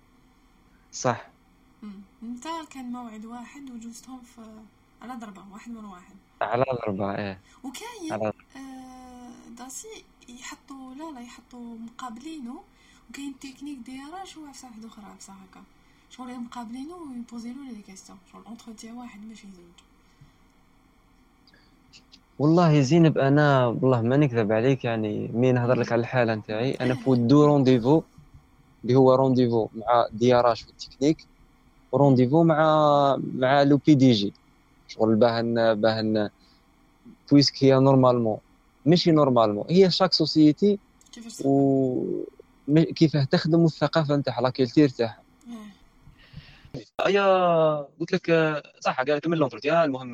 [0.91, 1.27] صح.
[2.23, 4.41] انت كان موعد واحد وجوزتهم في
[5.01, 6.15] على ضربة واحد من واحد.
[6.41, 7.39] على ضربة إيه.
[7.63, 8.13] وكاين.
[8.13, 8.31] آه
[9.57, 12.63] داسي يحطوا لا لا يحطوا مقابلينه
[13.11, 15.63] وكاين تكنيك ديالها شو عفسه واحدة أخرى عفسه هكا.
[16.09, 19.79] شغل مقابلينو وي poser لو les questions شغل entretien واحد ماشي زوج.
[22.39, 26.95] والله زينب أنا والله ما نكذب عليك يعني مين نهضر لك على الحالة نتاعي؟ أنا
[26.95, 28.01] فوت deux rendez-vous
[28.83, 31.27] اللي هو rendez-vous مع DRH وال technique
[31.91, 32.57] و rendez-vous مع
[33.33, 34.33] مع le PDG.
[34.87, 35.41] شغل باه
[35.73, 36.31] باه
[37.31, 38.39] puisque هي normalement
[38.85, 40.79] ماشي normalement هي chaque société
[41.45, 42.23] و
[42.79, 45.23] كيفاه تخدم الثقافة نتاعها la culture تاعها.
[47.05, 48.31] هيا قلت لك
[48.79, 50.13] صح قال كمل l'entretien المهم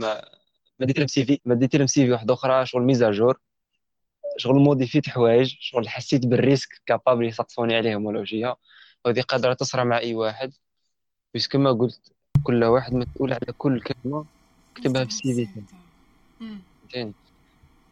[0.79, 3.39] مديت لهم CV مديت لهم CV واحد أخرى شغل mise à jour
[4.37, 8.57] شغل modifié ت حوايج شغل حسيت بال risque capable يسقسوني عليهم ولا وجهه
[9.05, 10.53] وهذه قادرة تصرى مع أي واحد.
[11.35, 14.25] بس كما قلت كل واحد مسؤول على كل كلمة
[14.75, 15.47] كتبها في ال
[16.93, 17.13] CV.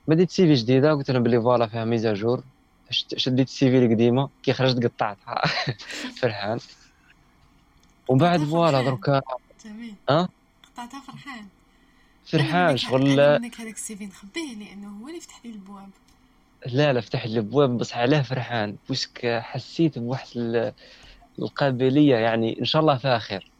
[0.07, 2.43] مديت CV جديدة؟ قلت لهم بلي voilà فيها mise à jour.
[2.91, 5.41] شديت ال CV القديمة كي خرجت قطعتها.
[6.21, 6.59] فرحان.
[8.07, 8.81] ومن بعد voilà.
[8.81, 9.21] دركا
[10.09, 10.29] أه؟
[10.63, 11.47] قطعتها فرحان.
[12.25, 15.89] فرحان شغل منك هذاك ال CV نخبيه لأنه هو اللي فتح لي البواب.
[16.65, 18.75] لا لا فتح لي الابواب بس علاه فرحان.
[18.87, 20.73] puisque حسيت بواحد ال-
[21.39, 23.51] القابلية يعني إن شاء الله فيها خير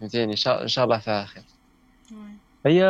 [0.00, 1.42] فهمتيني؟ إن شاء الله فيها خير.
[2.66, 2.82] هي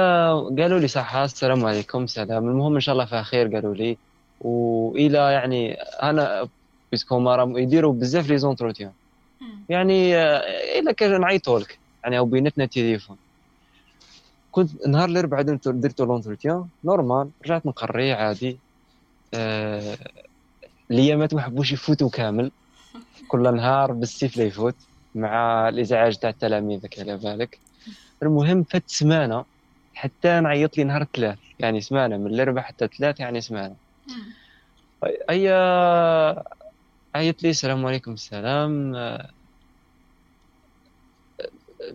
[0.59, 2.49] قالوا لي صح السلام عليكم سلام.
[2.49, 3.99] المهم إن شاء الله فيها خير قالوا لي.
[4.41, 6.49] وإلى يعني أنا
[6.93, 8.93] puisque ما راهم يديروا بزاف les entretiens
[9.69, 13.17] يعني آه، إلا كان نعيطوا لك يعني أو بيناتنا تليفون
[14.57, 18.61] كنت نهار الاربعاء درت l'entretien normal رجعت نقري عادي.
[19.35, 19.97] آه
[20.91, 22.51] الايامات ما حبوش يفوتوا كامل.
[23.31, 24.77] كل نهار بالسيف لا يفوت
[25.15, 27.61] مع الإزعاج تاع التلاميذ على بالك.
[28.23, 29.45] المهم فات سمانة
[29.95, 31.39] حتى عيط لي نهار الثلاث.
[31.59, 33.86] يعني سمانة من الاربعاء حتى الثلاث يعني سمانة.
[35.31, 35.49] اي
[37.15, 38.95] عيط لي السلام عليكم السلام.
[38.95, 39.31] آه،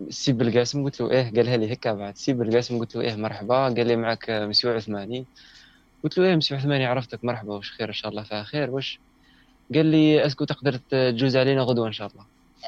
[0.10, 2.18] سي بالقاسم قلت له إيه قالها لي هكا بعد.
[2.18, 3.64] سي بالقاسم قلت له إيه مرحبا.
[3.64, 5.28] قال لي معك مسيو عثماني.
[6.04, 7.56] قلت له إيه مسيو عثماني عرفتك مرحبا.
[7.56, 8.72] وش خير؟ إن شاء الله فيها خير.
[8.72, 9.00] وش
[9.74, 12.26] قال لي est-ce que تقدر تجوز علينا غدوة إن شاء الله.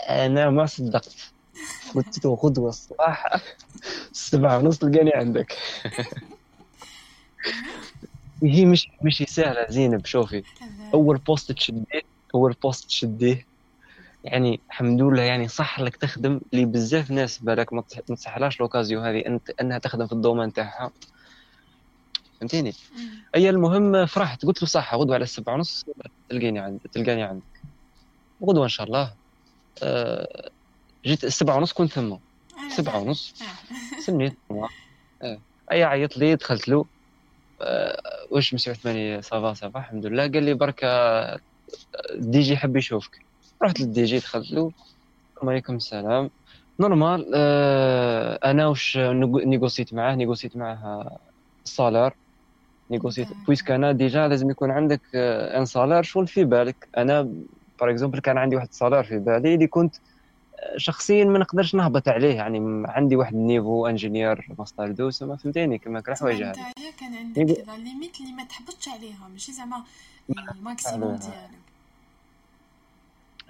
[0.10, 1.34] أنا ما صدقت.
[1.96, 3.26] قلت له غدوة الصباح.
[4.12, 5.58] السبعة ونص تلقاني عندك.
[8.44, 10.44] هي مش مش سهلة زينب شوفي.
[10.94, 12.02] أول poste تشديه
[12.36, 13.46] أول poste تشديه.
[14.24, 19.26] يعني الحمد لله يعني صح لك تخدم اللي بزاف ناس بالك ما تصحلاش l'occasion هذه
[19.26, 20.92] انت أنها تخدم في ال domaine تاعها.
[22.40, 22.74] فهمتيني؟
[23.36, 25.86] أي المهم فرحت قلت له صح غدوة على السبعة ونص
[26.30, 27.44] تلقيني عند تلقاني عندك.
[28.44, 29.14] غدوة إن شاء الله.
[29.84, 30.50] آه،
[31.06, 32.16] جيت السبعة ونص كنت ثم.
[32.76, 33.00] سبعة.
[33.00, 33.34] ونص.
[33.42, 34.00] آه.
[34.00, 35.40] سميت آه.
[35.72, 36.86] أي عيط لي دخلت له.
[38.32, 40.24] واش مسيو عثماني ça va ça va الحمد لله.
[40.28, 41.40] قال لي برك آه،
[42.14, 43.26] ال DG حب يشوفك.
[43.64, 44.72] رحت لل DG دخلت له.
[45.36, 46.30] السلام عليكم السلام.
[46.80, 51.20] normal آه، أنا négo- négocit معاه négocit معاه
[51.66, 52.14] ال salaire
[52.92, 53.28] négocit.
[53.48, 57.22] Puisque أنا déjà لازم يكون عندك آه، un salaire شغل في بالك؟ أنا
[57.82, 60.13] par exemple كان عندي واحد ال salaire في بالي اللي كنت آه،
[60.78, 62.36] شخصيا ما نقدرش نهبط عليه.
[62.36, 66.92] يعني عندي واحد ال niveau ingénieur master 2 ما فهمتيني كما كل تسمى هذه نتايا
[67.00, 69.84] كان عندك كذا limite اللي ما تحبطش عليها ماشي زعما
[70.56, 71.20] ال maximum عليها.
[71.20, 71.64] ديالك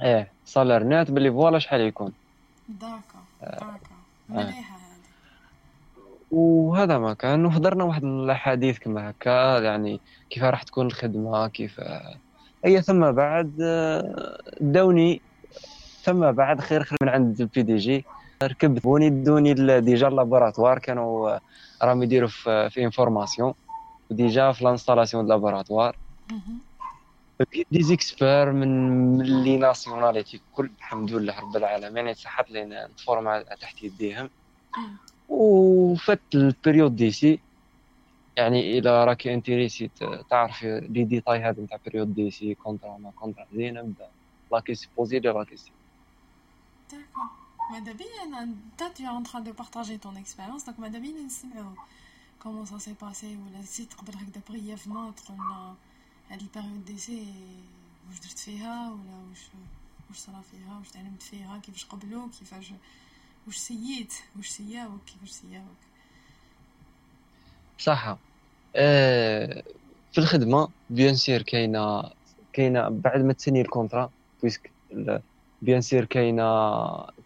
[0.02, 2.14] إيه salaire net باللي voilà شحال يكون.
[2.70, 3.78] D'accord d'accord.
[4.30, 6.04] مليحة هذه.
[6.32, 7.46] وهذا ما كان.
[7.46, 10.00] وحضرنا واحد الأحاديث كما هكا يعني
[10.30, 11.82] كيف راح تكون الخدمة كيف
[12.66, 15.22] أي ثم بعد آه، داوني
[16.04, 18.06] ثم بعد خير خير من عند ال PDG.
[18.44, 21.42] ركبت bon et donné déjà ال laboratoire كانوا آه،
[21.82, 23.54] راهم يديروا في في information.
[24.10, 25.98] و déjà في l'installation laboratoire.
[27.40, 31.98] لقيت des experts من les nationalités كل الحمد لله رب العالمين.
[31.98, 34.30] يعني صحت لي نت forma تحت يديهم.
[34.78, 34.98] مم.
[35.30, 37.40] وفات ال période d'essai
[38.38, 43.46] يعني إلى راكي intéressée ت- تعرفي les détails هذا نتاع période d'essai contrat ما contrat
[43.54, 44.08] زينه نبدا
[44.52, 45.56] la question posée لي la question
[46.92, 47.32] D'accord.
[47.72, 51.76] Madame, toi, tu es en train de partager ton expérience, donc Madame, نسمعوا
[52.44, 55.76] comment ça s'est passé ولا si تقدر هكذا brièvement لنا
[56.30, 57.34] هاد ال période d'essai
[58.10, 59.40] واش درت فيها ولا واش
[60.10, 62.74] واش صرا فيها واش تعلمت فيها كيفاش قبلوك كيفاش
[63.48, 65.78] واش essayit واش essayaw ك كيفاش essayaw ك
[67.80, 68.18] صح
[68.76, 69.64] آه
[70.12, 72.12] في الخدمة bien sûr كاينة
[72.54, 74.10] كاينة بعد ما تسني ال contrat
[74.42, 74.72] puisque
[75.64, 76.44] bien sûr كاينة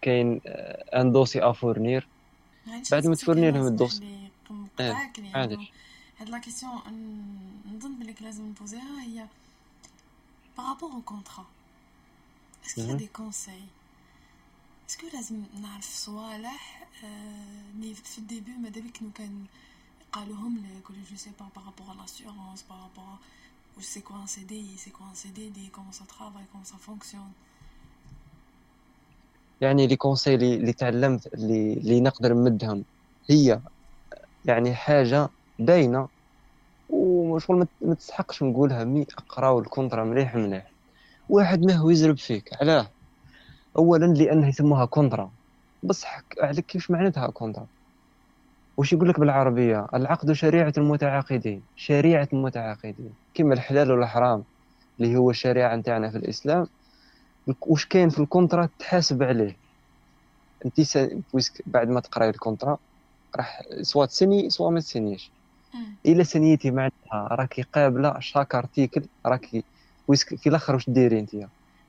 [0.02, 2.08] كاين آه، un dossier à fournir
[2.92, 4.02] بعد ما تفرني لهم ال dossier.
[4.50, 5.72] نقطعك لأنه عادش
[6.18, 6.72] هاد la question
[7.74, 9.26] نظن بلي لازم نبوزيها هي
[10.58, 11.46] par rapport au contrat
[12.66, 12.96] est-ce que مهم.
[12.96, 13.62] des conseils
[14.90, 19.44] est-ce que لازم نعرف صوالح آه، اللي في ال début ماذا بك لو كان
[20.12, 23.18] قالوهم لك ولا je sais pas par rapport l'assurance par rapport
[23.78, 27.32] ou c'est quoi un CDI, c'est quoi un CDD, comment ça travaille, comment ça fonctionne.
[29.60, 32.84] يعني les conseils اللي تعلمت اللي اللي نقدر نمدهم.
[33.30, 33.60] هي
[34.44, 36.08] يعني حاجة باينة
[36.88, 40.74] وشغل ما- تستحقش نقولها mais اقراو ال contrat مليح مليح
[41.28, 42.92] واحد ما هو يزرب فيك علاه.
[43.76, 45.32] اولا لأنه يسموها contrat.
[45.82, 47.68] بصح عليك كيف معناتها contrat؟
[48.76, 51.62] وش يقول لك بالعربية؟ العقد شريعة المتعاقدين.
[51.76, 53.14] شريعة المتعاقدين.
[53.34, 54.44] كما الحلال والحرام
[55.00, 56.66] اللي هو الشريعة نتاعنا في الإسلام.
[57.60, 59.56] وش كاين في ال contrat تحاسب عليه.
[60.66, 60.98] انت س...
[61.32, 62.78] puisque بعد ما تقراي ال contrat
[63.36, 65.30] راح سوا تسني سوا ما تسنيش.
[66.06, 69.64] إلا سنيتي معناتها راكي قابلة chaque article راكي
[70.08, 71.30] puisque في الأخر واش ديري انت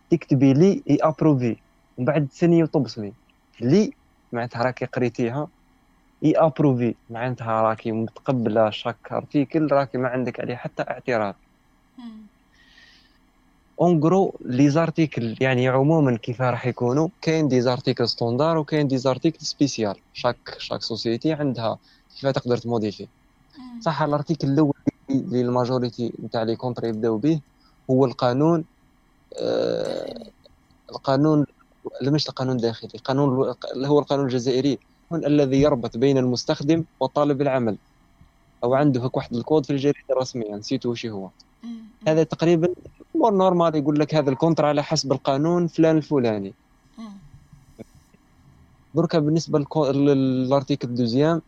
[0.09, 1.55] تكتبي lu et approuvé
[1.97, 3.13] ومن بعد تسني وتبصمي.
[3.61, 3.91] اللي
[4.31, 5.49] معناتها راكي قريتيها
[6.25, 11.35] et approuvé معناتها راكي متقبلة chaque article راكي ما عندك عليه حتى اعتراض.
[13.81, 18.97] En gros les articles يعني عموما كيف راح يكونوا كاين des articles standards وكاين des
[18.97, 21.77] articles spécial chaque chaque société عندها.
[22.15, 23.07] كيف تقدر ت modifier
[23.81, 24.73] صح ال article الأول
[25.09, 27.39] اللي ال majorité نتاع les contrats يبداو به
[27.89, 28.63] هو القانون
[29.39, 30.29] آه
[30.91, 31.45] القانون
[32.01, 34.79] لا مش القانون الداخلي؟ قانون هو القانون الجزائري.
[35.13, 37.77] الذي يربط بين المستخدم وطالب العمل.
[38.63, 40.55] أو عنده واحد الكود في الجريدة الرسمية.
[40.55, 41.29] نسيتو وش هو.
[42.07, 42.67] هذا تقريبا
[43.19, 46.53] mort normal يقول لك هذا ال contrat على حسب القانون فلان الفلاني.
[48.95, 51.41] دركا بالنسبة لل article deuxième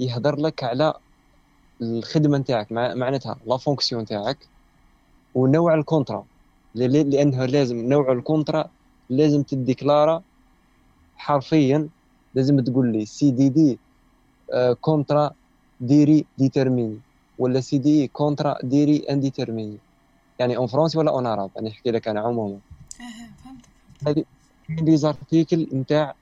[0.00, 0.94] يهضر لك على
[1.82, 4.38] الخدمة نتاعك معناتها la fonction نتاعك
[5.34, 6.24] ونوع ال contrat.
[6.74, 8.70] لأنه لازم نوع ال contrat
[9.10, 10.22] لازم ت déclara
[11.16, 11.88] حرفيا
[12.34, 13.78] لازم تقول لي CDD
[14.80, 15.30] contrat
[15.80, 16.98] durée déterminée
[17.38, 19.78] ولا CDI contrat durée indéterminée.
[20.38, 22.60] يعني en français ولا en arabe؟ أنا نحكي لك أنا عموما.
[23.44, 23.68] فهمتك
[24.08, 24.24] هذه
[24.68, 26.14] les articles نتاع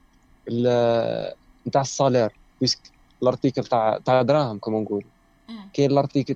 [1.67, 2.39] نتاع ال salaire.
[2.61, 2.91] Puisque
[3.23, 5.05] ال article تاع تاع دراهم كما نقول.
[5.73, 6.35] كاين ال article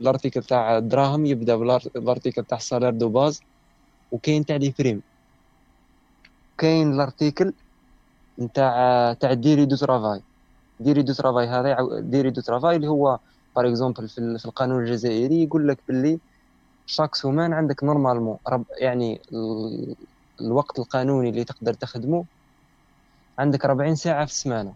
[0.00, 3.40] ال article تاع الدراهم يبدأ بال article تاع ال salaire de base
[4.10, 5.02] وكاين تاع les primes
[6.58, 7.52] كاين ال article
[8.40, 10.22] نتاع تاع durée de travail.
[10.80, 13.18] Durée de travail هذا durée de travail اللي هو
[13.56, 16.20] par exemple في, في القانون الجزائري يقول لك باللي
[16.86, 18.38] chaque semaine عندك normalement
[18.80, 19.22] يعني
[20.40, 22.24] الوقت القانوني اللي تقدر تخدمه
[23.38, 24.74] عندك 40 ساعة في السمانة.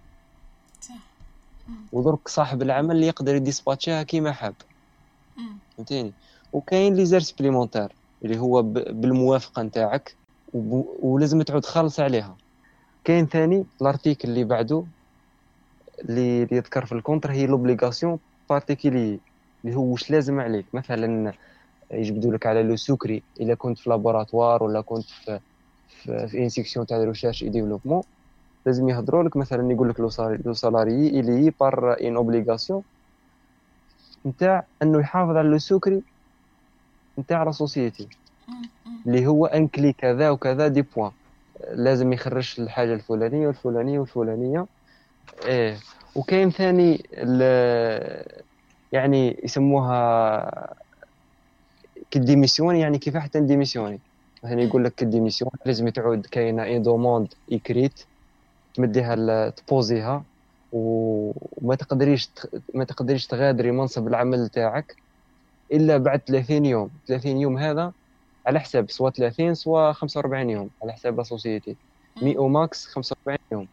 [1.93, 4.55] ودرك صاحب العمل يقدر يديسباتشيها كيما حاب.
[5.77, 6.15] فهمتيني
[6.53, 10.17] وكاين les heures supplémentaires اللي هو بالموافقة نتاعك
[11.03, 12.37] ولازم تعود خالص عليها.
[13.05, 14.87] كاين ثاني ال article اللي بعده
[16.09, 18.19] اللي يذكر في ال contrat هي l'obligation
[18.51, 19.21] particulière
[19.65, 20.75] اللي هو واش لازم عليك.
[20.75, 21.33] مثلا
[21.93, 25.41] يجبدوا لك على le secret إلا كنت في laboratoire ولا كنت في
[25.89, 28.03] في, une section تاع recherche et développement
[28.67, 30.01] لازم يهضروا لك مثلا يقول لك
[30.47, 32.83] le salarié est lié par une obligation
[34.27, 36.03] نتاع إنه يحافظ على le secret
[37.19, 38.09] نتاع la société
[39.07, 41.13] اللي هو inclut كذا وكذا des points
[41.71, 44.67] لازم يخرج الحاجة الفلانية والفلانية والفلانية.
[45.47, 45.77] إيه.
[46.17, 47.03] وكاين ثاني
[48.93, 50.75] يعني يسموها
[52.11, 54.01] que démissionner يعني كيف حتى démissionner
[54.45, 58.01] مثلا يقول لك que démission لازم تعود كاينة une demande écrite
[58.75, 60.25] تمديها تبوزيها
[60.73, 62.31] وما تقدريش
[62.75, 64.97] ما تقدريش تغادري منصب العمل تاعك
[65.73, 66.91] إلا بعد 30 يوم.
[67.07, 67.93] 30 يوم هذا
[68.47, 71.77] على حساب سواء 30 سواء 45 يوم على حساب la société.
[72.23, 73.69] mais au max 45 يوم.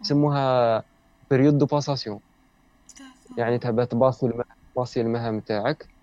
[0.00, 0.84] يسموها
[1.30, 2.20] période de passation
[3.38, 5.97] يعني تبى تباصي المهام تاعك.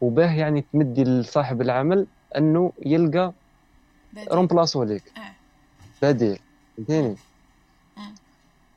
[0.00, 2.06] وباه يعني تمدي لصاحب العمل
[2.36, 3.32] أنه يلقى
[4.32, 5.32] remplaçant ليك آه.
[6.02, 6.38] بديل.
[6.76, 7.16] فهمتيني؟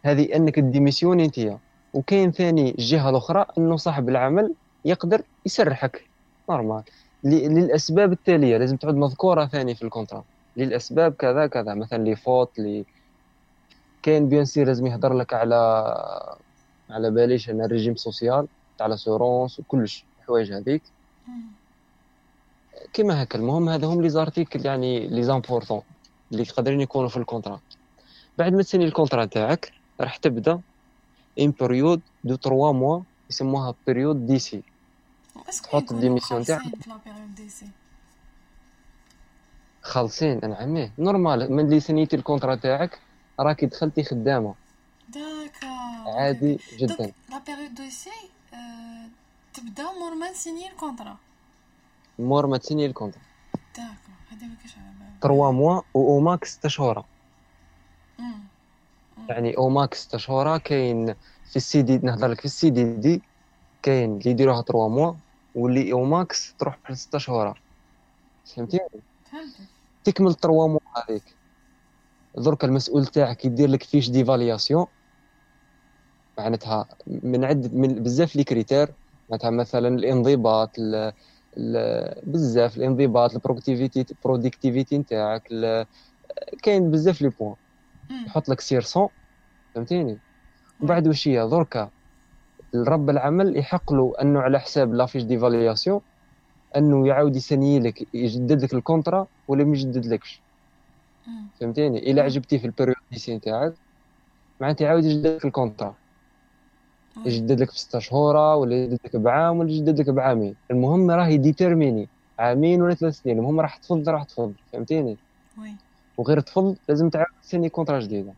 [0.05, 1.58] هذه أنك تديميسيوني أنت
[1.93, 4.53] وكاين ثاني الجهه الأخرى أنه صاحب العمل
[4.86, 6.05] يقدر يسرحك.
[6.49, 6.83] normal.
[7.23, 10.23] للأسباب التالية لازم تعود مذكورة ثاني في ال contrat.
[10.58, 11.73] للأسباب كذا كذا.
[11.73, 12.85] مثلا les fautes les
[14.03, 15.55] كاين bien sûr لازم يهضر لك على
[16.89, 20.84] على باليش أنا ال régime social تاع l'assurance وكلش الحوايج هذيك.
[22.93, 25.81] كيما هكا المهم هذا هم les articles يعني les importants
[26.31, 27.59] اللي قادرين يكونوا في ال contrat
[28.37, 30.61] بعد ما تسني ال contrat تاعك راح تبدا
[31.39, 34.63] une période de 3 mois يسموها période d'essai
[35.63, 36.61] تحط ال démission تاعك.
[39.81, 40.91] خالصين أنا عمي.
[40.99, 42.99] normal من اللي سنيتي ال contrat تاعك
[43.39, 44.55] راكي دخلتي خدامة.
[46.07, 47.11] عادي جدا.
[47.29, 48.09] la période d'essai
[49.59, 51.17] تبدأ مور ما تسيني ال contrat.
[52.19, 53.21] مور ما تسيني ال contrat.
[53.77, 53.89] d'accord
[54.31, 54.89] هذا ما كاينش على
[55.21, 57.05] 3 mois و au max 6 شهور
[59.29, 61.13] يعني au max 6 شهور كاين
[61.49, 63.21] في ال CDI نهضر لك في ال CDD
[63.81, 65.13] كاين اللي يديروها 3 mois
[65.55, 67.62] واللي au max تروح ل 6 شهور
[68.55, 68.79] فهمتي؟
[69.31, 69.69] فهمتك.
[70.03, 70.79] تكمل 3 mois
[71.10, 71.23] هذيك.
[72.37, 74.85] درك المسؤول تاعك يدير لك fiche d'évaluation.
[76.37, 78.93] معناتها من عدة من بزاف les critères
[79.32, 81.13] مثلا الانضباط ال
[82.23, 85.50] بزاف الانضباط ال productivité productivité نتاعك
[86.63, 87.56] كاين بزاف les points.
[88.25, 89.08] يحط لك sur cent
[89.75, 90.17] فهمتيني؟
[90.80, 91.90] ومن بعد وش هي؟ دركا
[92.75, 96.02] رب العمل يحق له أنه على حساب la fiche d'évaluation
[96.75, 100.44] أنه يعاود يسني لك يجدد لك ال contrat ولا ما يجدد لكش.
[101.60, 102.23] فهمتيني؟ إلا.
[102.23, 103.73] عجبتي في ال période d'essai نتاعك
[104.60, 105.95] معناتها يعاود يجدد لك ال contrat.
[107.25, 110.55] يجدد لك في ستة شهور ولا يجدد لك بعام ولا يجدد لك بعامين.
[110.71, 112.07] المهم راه يديتيرميني
[112.39, 113.39] عامين ولا ثلاث سنين.
[113.39, 115.17] المهم راح تفضل راح تفضل فهمتيني؟
[115.62, 115.73] oui.
[116.17, 118.33] وغير تفضل لازم تعاود تسني contrat جديدة.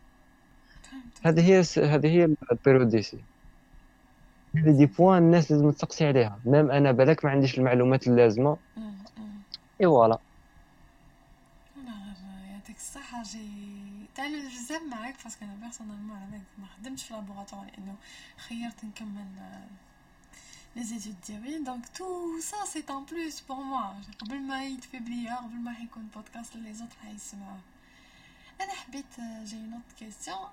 [1.24, 3.18] هذه هي الس- هذه هي ال période d'essai
[4.56, 6.38] هذه des points الناس لازم تسقسي عليها.
[6.44, 8.56] même أنا بالك ما عنديش المعلومات اللازمة.
[9.80, 10.18] et voilà.
[12.52, 13.71] يعطيك الصحة j'ai
[14.22, 16.42] تعلم بزاف معاك parce que أنا personnellement على بالك.
[16.58, 17.96] ما خدمتش في laboratoire لأنه
[18.48, 19.26] خيرت نكمل
[20.76, 21.64] لي زيتود ديالي.
[21.64, 26.08] دونك تو سا سي ان بلوس بور موا قبل ما يتفيب ليا قبل ما حيكون
[26.14, 27.60] بودكاست لي زوت حيسمعوه
[28.60, 30.48] أنا حبيت آه، جاي نوت كيستيون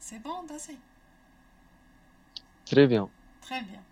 [0.00, 0.78] سي بون داسي
[2.66, 3.08] تري بيان
[3.48, 3.82] تري بيان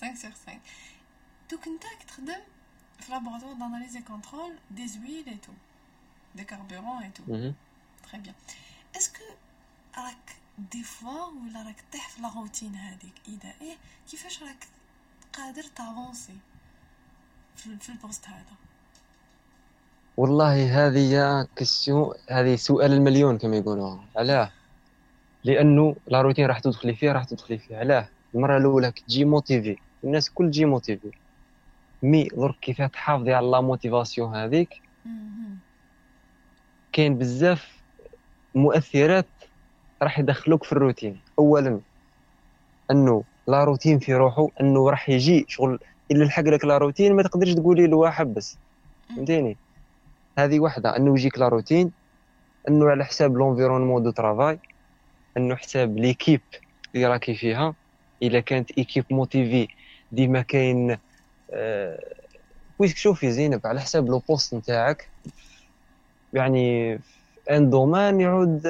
[0.00, 0.58] 5 sur 5
[1.50, 2.40] دوك انت كي تخدم
[3.00, 5.52] في لابوغاتوار داناليز اي كونترول دي زويل اي تو
[6.34, 7.22] دي كاربورون اي تو
[8.12, 8.34] تري بيان
[8.96, 9.24] اسكو
[9.96, 10.36] راك
[10.72, 13.76] des fois ولا راك طيح في la routine هذيك اذا إيه
[14.10, 14.66] كيفاش راك
[15.32, 16.38] قادر t'avancer
[17.56, 18.56] في, في ال poste هذا
[20.16, 24.52] والله هذه question هذه سؤال المليون كما يقولوا علاه
[25.44, 29.76] لأنه la routine راح تدخلي فيه راح تدخلي فيه علاه المره الاولى كي تجي motivé
[30.04, 31.10] الناس كل تجي motivé
[32.02, 34.82] mais درك كيف تحافظي على la motivation هذيك.
[36.92, 37.79] كاين بزاف
[38.54, 39.28] مؤثرات
[40.02, 41.22] راح يدخلوك في الروتين.
[41.38, 41.80] اولا
[42.90, 45.78] أنه la routine في روحه أنه راح يجي شغل.
[46.10, 48.58] إلا لحق لك la routine ما تقدرش تقولي له حبس
[49.16, 49.58] فهمتيني؟
[50.38, 50.96] هذه واحدة.
[50.96, 51.92] أنه يجيك la routine
[52.68, 54.58] أنه على حساب l'environnement de travail
[55.36, 56.40] أنه حساب l'équipe
[56.94, 57.74] اللي راكي فيها.
[58.22, 59.68] إلا كانت équipe motivée
[60.12, 60.98] ديما كاين
[61.52, 61.98] آه
[62.78, 65.12] puisque شوفي زينب على حساب le poste نتاعك
[66.32, 66.98] يعني
[67.50, 68.62] un domaine يعود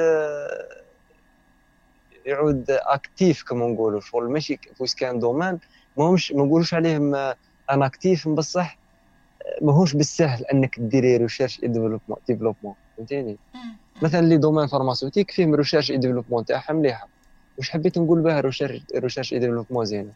[2.27, 4.01] يعود actif كما نقولوا.
[4.01, 5.59] شغل ماشي parce que un domaine
[5.97, 8.81] ماهمش ما نقولوش عليهم inactif بصح
[9.63, 13.39] ماهوش بالسهل إنك ديري recherche et développement développement فهمتيني.
[14.03, 17.09] مثلا les domaines pharmaceutiques فيهم recherche et développement تاعها مليحة.
[17.59, 20.13] واش حبيت نقول بها recherche recherche et développement زينة.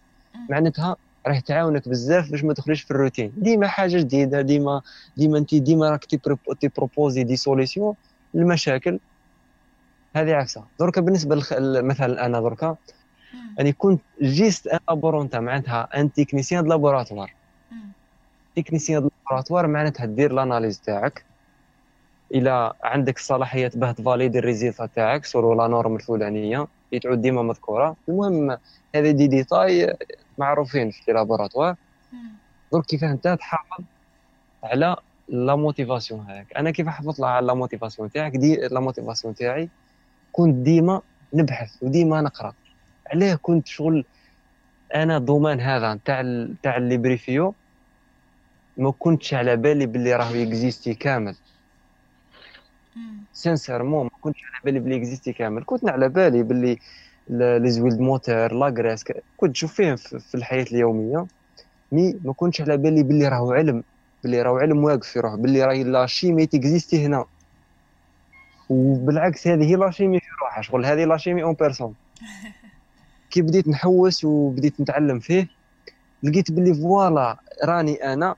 [0.50, 0.96] معناتها
[1.26, 3.32] راه تعاونك بزاف باش ما تخرجش في الروتين.
[3.36, 4.82] ديما حاجة جديدة ديما
[5.16, 6.20] ديما انت ديما راك tu
[6.76, 7.94] proposes des solutions
[8.34, 8.98] للمشاكل
[10.16, 11.42] هذه عكسها دركا بالنسبة.
[11.82, 12.76] مثلا أنا دركا.
[13.60, 17.34] أني كنت juste un laborantin معناتها un technicien de laboratoire.
[18.56, 21.24] technicien de laboratoire معناتها دير l'analyse تاعك
[22.34, 27.22] إلى عندك الصلاحيات باه ت valider ال résultat تاعك selon la norme الفلانية اللي تعود
[27.22, 28.58] ديما مذكورة المهم
[28.94, 29.96] هذه دي ديتاي
[30.38, 31.76] معروفين في laboratoire.
[32.72, 33.84] درك كيف أنت تحافظ
[34.64, 34.96] على
[35.28, 36.86] la motivation هذاك أنا كيف
[37.20, 39.68] على la motivation تاعك؟ دي la motivation تاعي.
[40.32, 41.00] كنت ديما
[41.34, 42.52] نبحث وديما نقرأ.
[43.12, 44.04] عليه كنت شغل
[44.94, 47.54] أنا ال domaine هذا تاع تاع les pluviaux.
[48.76, 51.36] ما كنتش على بالي باللي راهو يكزيستي كامل.
[53.32, 55.64] sincèrement ما كنتش على بالي باللي اكزيستي كامل.
[55.66, 56.78] كنت على بالي باللي
[57.28, 59.04] les huiles moteur la graisse
[59.36, 61.26] كنت نشوف فيهم في في الحياة اليومية.
[61.92, 63.84] mais ما كنتش على بالي باللي راهو علم.
[64.24, 67.24] باللي راهو علم واقف في روحه باللي راهي la chimie ت exister هنا.
[68.68, 71.94] وبالعكس هذه هي la chimie في روحها شغل هذه la chimie en personne.
[73.30, 75.48] كي بديت نحوس وبديت نتعلم فيه
[76.22, 78.36] لقيت باللي voilà راني أنا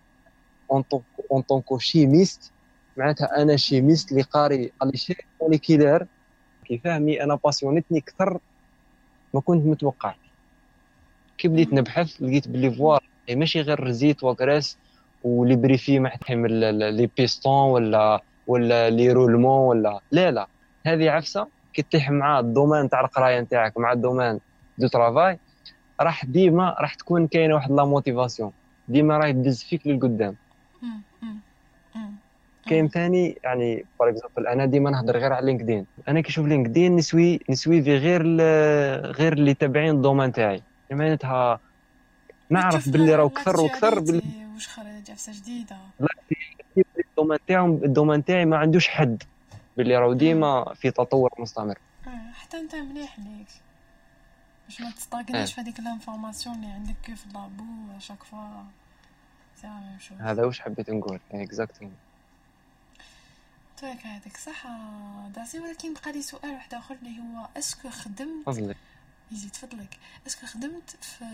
[1.31, 2.53] en tant que chimiste
[2.97, 6.07] معناتها أنا chimiste اللي قاري la chimie moléculaire
[6.65, 8.39] كي فهمي أنا passionnée تني أكثر
[9.35, 10.15] ما كنت متوقع.
[11.39, 14.79] كي بديت نبحث لقيت باللي voilà ماشي غير زيت و graisse
[15.27, 20.47] ولي بريفي محتهم les pistons ولا ولا les roulements ولا لا لا.
[20.87, 24.39] هذه عفسة كي تطيح مع ال domaine تاع القراية نتاعك مع ال domaine
[24.79, 25.39] de travail.
[26.01, 28.53] راح ديما راح تكون كاينة واحد la motivation.
[28.89, 30.37] ديما راهي تدز فيك للقدام.
[32.69, 35.87] كاين ثاني يعني par exemple أنا ديما نهضر غير على LinkedIn.
[36.09, 38.23] أنا كي نشوف LinkedIn نسوي نسوي في غير
[39.13, 40.63] غير اللي تابعين ال domaine تاعي.
[40.93, 41.61] معناتها
[42.51, 45.77] نعرف باللي لا- راهو كثر وكثر باللي واش خرج عفسه جديده
[47.11, 49.23] ال domaine تاعهم ال domaine تاعي ما عندوش حد
[49.77, 51.79] باللي راهو ديما في تطور مستمر.
[52.07, 53.47] آه، حتى أنت مليح ليك.
[54.67, 57.65] باش ما تستاغنيش في هذيك ال information اللي عندك في ال labo
[57.99, 58.63] chaque fois
[59.65, 61.21] là هذا واش حبيت نقول.
[61.33, 61.95] exactement
[63.77, 67.89] تويك هذيك صح؟ آه، داسي ولكن بقى لي سؤال واحد آخر اللي هو est-ce que
[67.91, 68.49] خدمت
[69.33, 71.25] يزيد فضلك أسكو خدمت في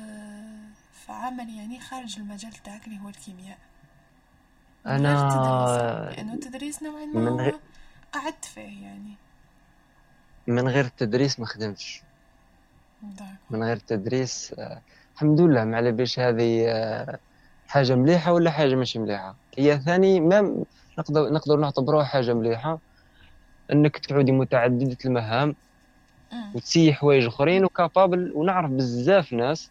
[0.92, 3.58] في عمل يعني خارج المجال تاعك اللي هو الكيمياء.
[4.86, 7.60] أنا لأنه التدريس نوعا من ما غير-
[8.12, 9.14] قعدت فيه يعني.
[10.46, 12.02] من غير التدريس ما خدمتش.
[13.50, 14.54] من غير التدريس
[15.14, 16.66] الحمد لله ما على باليش هذه
[17.68, 19.34] حاجة مليحة ولا حاجة مش مليحة.
[19.58, 20.64] هي ثاني ما
[20.98, 22.78] نقدر نقدر نعتبروها حاجة مليحة.
[23.72, 25.56] إنك تعودي متعددة المهام.
[26.54, 29.70] وت essayer حوايج اخرين و capable ونعرف بزاف ناس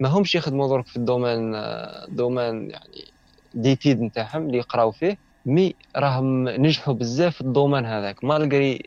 [0.00, 3.04] ما همش يخدموا درك في ال domaine آه، domaine يعني
[3.54, 5.16] d'études نتاعهم اللي يقراو فيه.
[5.46, 8.24] mais راهم نجحوا بزاف في ال domaine هذاك.
[8.24, 8.82] malgré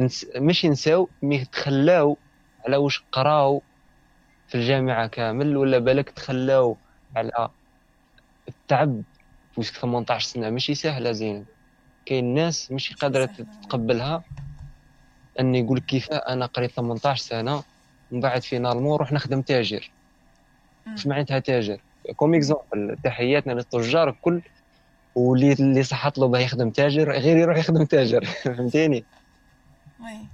[0.00, 0.26] نس...
[0.36, 2.18] مش ينساو mais تخلاو
[2.66, 3.62] على واش قراو
[4.48, 6.76] في الجامعة كامل ولا بالك تخلاو
[7.16, 7.48] على
[8.48, 9.02] التعب.
[9.56, 11.46] وش 18 سنة ماشي سهلة زين.
[12.06, 13.46] كاين ناس مش قادرة سهلة.
[13.62, 14.22] تتقبلها.
[15.40, 17.64] أن يقول كيف أنا قريت 18 سنة
[18.10, 19.92] من بعد finalement نروح نخدم تاجر.
[20.88, 21.78] اش معناتها تاجر.
[22.16, 24.42] comme exemple تحياتنا للتجار الكل
[25.14, 28.24] واللي اللي صحت له باه يخدم تاجر غير يروح يخدم تاجر.
[28.44, 29.06] فهمتيني؟
[30.00, 30.28] oui.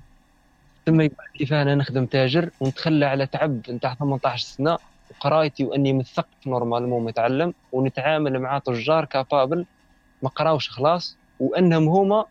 [0.86, 4.78] ثم يقول كيف أنا نخدم تاجر ونتخلى على تعب نتاع 18 سنة
[5.11, 9.66] وقرايتي وأني مثقف normalement متعلم ونتعامل مع تجار capable
[10.22, 12.26] ما قراوش خلاص وأنهم هما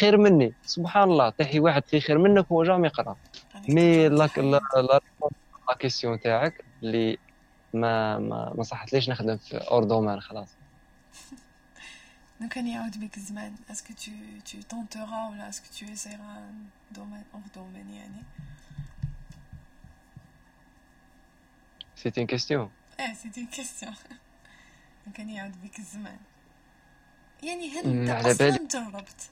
[0.00, 0.52] خير مني.
[0.62, 1.30] سبحان الله.
[1.30, 3.16] تحي واحد في خير منك هو jamais يقرأ.
[3.68, 4.30] mais لا.
[4.36, 5.00] لا لا
[5.68, 7.18] لا question تاعك اللي
[7.74, 10.48] ما ما ما صحتليش نخدم في hors domaine خلاص.
[12.40, 14.10] لو كان يعود بك الزمان est-ce que tu
[14.48, 18.22] tu tenteras ولا est-ce que essaieras un domaine hors domaine يعني
[21.96, 22.70] c'était une question
[23.00, 23.94] إيه c'était une question
[25.06, 26.18] لو كان يعود بك الزمان
[27.42, 28.58] يعني هل أنت أصلا
[28.90, 29.30] جربت؟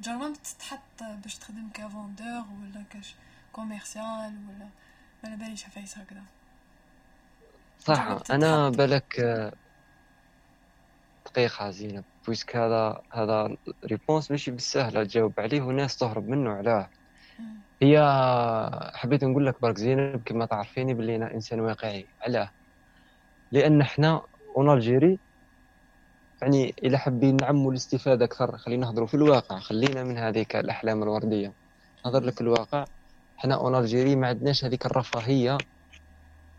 [0.00, 3.14] جربت تحط باش تخدم ك vendeur ولا كاش
[3.52, 4.68] commercial ولا
[5.24, 6.22] ما على باليش عفايس هكذا
[7.78, 8.68] صح أنا.
[8.68, 9.20] بالك
[11.26, 16.90] دقيقة زينب puisque هذا هذا réponse ماشي بالسهلة تجاوب عليه وناس تهرب منه علاه
[17.40, 17.60] أمم.
[17.82, 18.00] هي
[18.94, 22.50] حبيت نقول لك برك زينب كما تعرفيني باللي أنا إنسان واقعي علاه
[23.52, 24.22] لأن إحنا
[24.56, 25.18] en Algérie
[26.44, 28.58] يعني إلى حابين نعموا الاستفادة أكثر.
[28.58, 29.58] خلينا نهضروا في الواقع.
[29.60, 31.54] خلينا من هذيك الأحلام الوردية.
[32.06, 32.84] نهضر لك الواقع.
[33.38, 35.58] إحنا en Algérie ما عندناش هذيك الرفاهية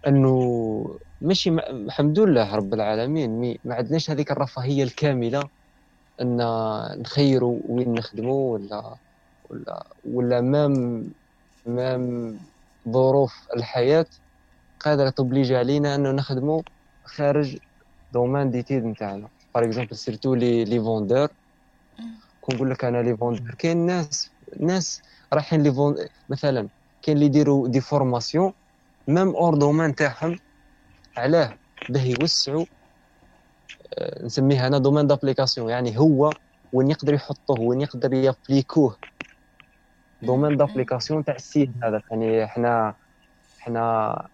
[0.08, 3.32] أنه ماشي م- الحمد لله رب العالمين.
[3.40, 5.50] mais ما عندناش هذيك الرفاهية الكاملة
[6.22, 6.38] أن
[7.02, 8.98] نخيروا وين نخدموا ولا
[9.50, 11.06] ولا ولا même
[11.66, 12.40] même
[12.90, 14.06] ظروف الحياة
[14.80, 16.62] قادرة ت oblige علينا أنه نخدموا
[17.06, 17.58] خارج
[18.12, 19.30] domaine d'étude نتاعنا.
[19.56, 21.28] par exemple surtout les les vendeurs
[22.00, 22.20] أمم.
[22.42, 24.30] كون نقول لك أنا les vendeurs كاين ناس
[24.60, 25.02] ناس
[25.34, 25.96] رايحين les ventes
[26.30, 26.70] مثلا
[27.02, 28.54] كاين اللي يديروا des formations
[29.08, 30.40] même hors domaine تاعهم
[31.18, 31.58] علاه
[31.90, 32.66] باه يوسعوا.
[33.98, 36.30] آه، نسميه أنا domaine d'application يعني هو
[36.74, 38.98] وين يقدر يحطوه وين يقدر ي appliquer وه.
[40.22, 40.58] domaine.
[40.58, 42.96] d'application تاع السيد هذا يعني إحنا
[43.60, 44.28] إحنا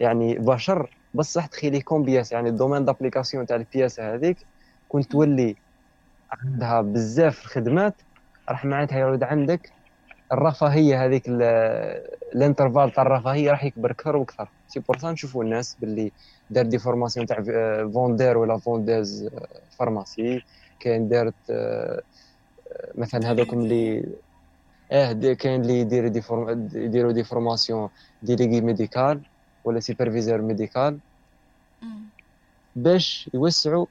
[0.00, 4.48] يعني بشر بصح تخيلي comme pièce يعني ال domaine d'application تاع ال pièce هذيك
[4.88, 5.56] كنت تولي
[6.32, 8.02] عندها بزاف الخدمات
[8.50, 9.74] راح معناتها يعود عندك
[10.32, 11.42] الرفاهية هذيك ال-
[12.34, 14.52] ال intervalle تاع الرفاهية راح يكبر أكثر وأكثر.
[14.66, 16.12] c'est pour ça نشوفوا الناس باللي
[16.50, 20.42] دار des formations تاع آه، vendeur ولا vendeuse آه، pharmacie
[20.80, 22.02] كاين دارت آه،
[22.94, 24.04] مثلا هذوكم اللي
[24.92, 27.90] آه كاين اللي يديروا des form- يديروا des formations
[28.22, 29.24] délégué médical.
[29.64, 31.00] ولا superviseur médical.
[32.76, 33.86] باش يوسعوا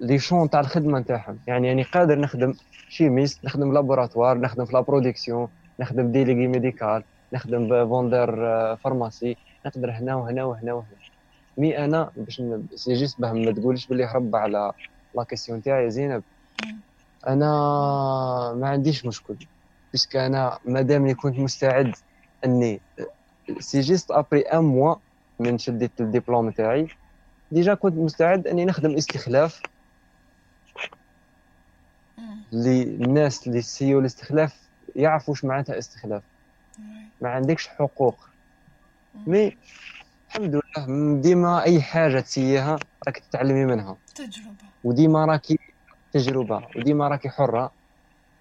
[0.00, 1.40] les champs تاع الخدمة نتاعهم.
[1.46, 2.54] يعني يعني قادر نخدم
[2.88, 5.48] chimiste نخدم laboratoire نخدم في la production
[5.80, 10.96] نخدم délégué médical نخدم vendeur آه، pharmacie نقدر هنا وهنا وهنا وهنا.
[11.58, 12.42] mais أنا باش
[12.74, 14.72] c'est juste باه ما تقولش باللي هرب على
[15.14, 16.24] la question تاعي يا زينب.
[17.28, 17.46] أنا
[18.60, 19.38] ما عنديش مشكل
[19.92, 21.92] parce que أنا مادامني كنت مستعد
[22.44, 22.82] أني
[23.60, 24.94] c'est juste après un mois
[25.40, 26.88] من شديت الدبلوم تاعي
[27.50, 29.62] déjà كنت مستعد اني نخدم استخلاف
[32.18, 32.42] أمم.
[32.52, 34.60] اللي سيو الاستخلاف
[34.96, 36.22] يعرفوا واش معناتها استخلاف.
[37.20, 38.16] ما عندكش حقوق.
[39.26, 39.56] mais
[40.28, 45.58] الحمد لله ديما اي حاجة تسيها راك تتعلمي منها تجربة وديما راكي
[46.12, 47.72] تجربه وديما راكي حره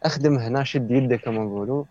[0.04, 1.84] اخدم هنا شد يدك كما نقولوا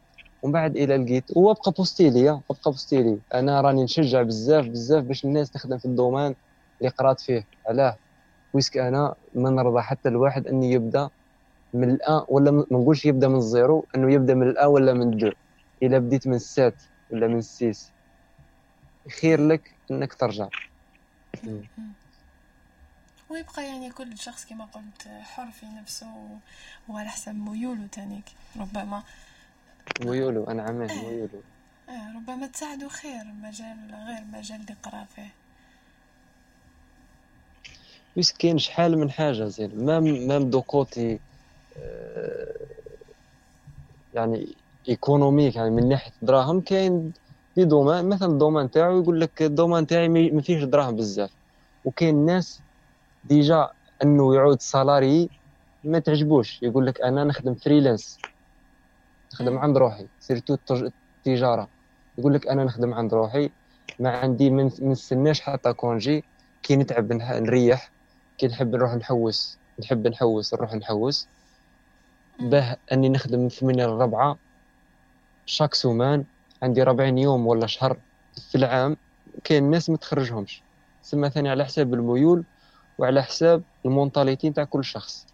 [0.43, 5.51] ومن بعد إلى لقيت وأبقى postuler أبقى postuler أنا راني نشجع بزاف بزاف باش الناس
[5.51, 6.35] تخدم في ال domaine
[6.81, 7.45] اللي قرات فيه.
[7.69, 7.97] علاه.
[8.53, 11.09] ويسك أنا ما نرضى حتى الواحد اني يبدأ
[11.75, 14.67] من ال un ولا ما نقولش يبدأ من ال zéro أنه يبدأ من ال un
[14.67, 15.33] ولا من deux
[15.83, 17.93] إلا بديت من ال sept ولا من ال six.
[19.21, 20.49] خير لك أنك ترجع.
[23.31, 26.07] ويبقى يعني كل شخص كما قلت حر في نفسه
[26.89, 28.25] وعلى حسب ميوله تانيك
[28.61, 29.03] ربما.
[30.01, 31.45] ميولو أنا عمال ميولو
[31.89, 35.33] آه، ربما تساعده خير مجال غير مجال اللي قرأ فيه.
[38.17, 39.85] بس كاين شحال من حاجة زين.
[39.87, 41.21] même même de côté
[41.77, 42.55] آه،
[44.13, 47.13] يعني économique يعني من ناحية الدراهم كاين
[47.55, 51.37] في domaine مثلا ال domaine تاعو يقول لك ال domaine تاعي ما فيهش دراهم بزاف.
[51.85, 52.63] وكاين ناس
[53.25, 53.69] déjà
[54.05, 55.31] أنه يعود salarié
[55.85, 56.63] ما تعجبوش.
[56.63, 58.23] يقول لك أنا نخدم freelance.
[59.35, 61.69] نخدم عند روحي surtout التجاره
[62.19, 63.51] يقول لك أنا نخدم عند روحي
[64.01, 66.25] ما عندي من نستناش حتى congé.
[66.63, 67.93] كي نتعب نريح.
[68.39, 71.29] كي نحب نروح نحوس نحب نحوس نروح نحوس.
[72.41, 74.37] به أني نخدم من ثمانية لربعة
[75.47, 76.25] chaque semaine.
[76.63, 78.01] عندي ربعين يوم ولا شهر
[78.51, 78.97] في العام.
[79.45, 80.63] كاين ناس ما تخرجهمش.
[81.03, 82.45] سما ثاني على حساب الميول
[82.99, 85.27] وعلى حساب ال mentalité تاع كل شخص.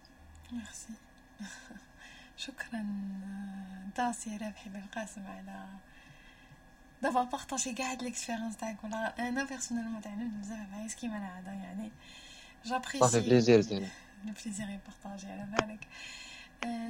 [0.53, 0.93] ميرسي
[3.97, 5.67] شكرا داسي رابحي بالقاسم على
[7.03, 8.85] d'avoir partagé كاع هاد l'expérience تاعك.
[8.85, 11.91] ولا أنا personnellement تعلمت بزاف عايز كيما العاده يعني.
[12.65, 13.89] j'apprécie ça fait plaisir زين
[14.25, 15.89] le plaisir est partagé على بالك.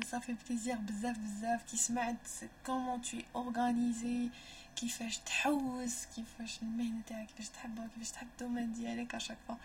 [0.04, 1.62] ça fait plaisir بزاف بزاف.
[1.70, 2.16] كي سمعت
[2.66, 4.30] comment t'organiser
[4.76, 9.56] كيفاش تحوس كيفاش المهنة تاعك كيفاش تحبها كيفاش تحب ال domaine ديالك à chaque fois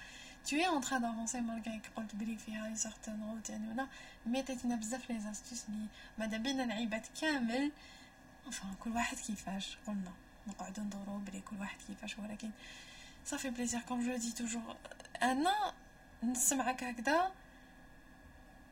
[0.45, 3.87] tu es en train d'avancer malgré que قلت بلي فيها une certaine route يعني ولا
[4.25, 5.85] mais عطيتنا بزاف les astuces لي
[6.17, 7.71] ماذا بينا العباد كامل
[8.49, 10.11] enfin كل واحد كيفاش قلنا
[10.47, 12.51] نقعدو ندورو بلي كل واحد كيفاش ولكن
[13.25, 14.75] ça fait plaisir comme je dis toujours
[15.21, 15.73] أنا
[16.23, 17.31] نسمعك هكذا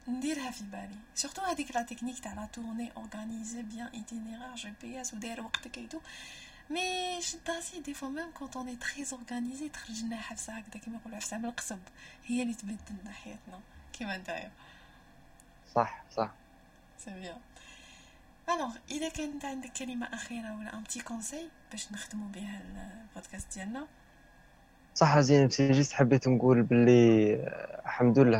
[0.07, 5.41] نديرها في بالي surtout هذيك la technique تاع la tournée organisée bien itinéraire GPS وداير
[5.41, 5.99] وقتك et tout
[6.69, 10.97] mais شداسي des fois même quand on est très organisé تخرج لنا حفصه هكذا كيما
[10.97, 11.79] يقولوا حفصه من القصب
[12.25, 13.59] هي اللي تبدل حياتنا
[13.93, 14.51] كيما نتايا
[15.75, 16.31] صح صح
[16.97, 17.37] c'est bien
[18.49, 22.61] alors اذا كانت عندك كلمه اخيره ولا un petit conseil باش نخدموا بها
[23.11, 23.87] البودكاست ديالنا
[24.95, 27.33] صح زين جيت حبيت نقول باللي
[27.85, 28.37] الحمد لله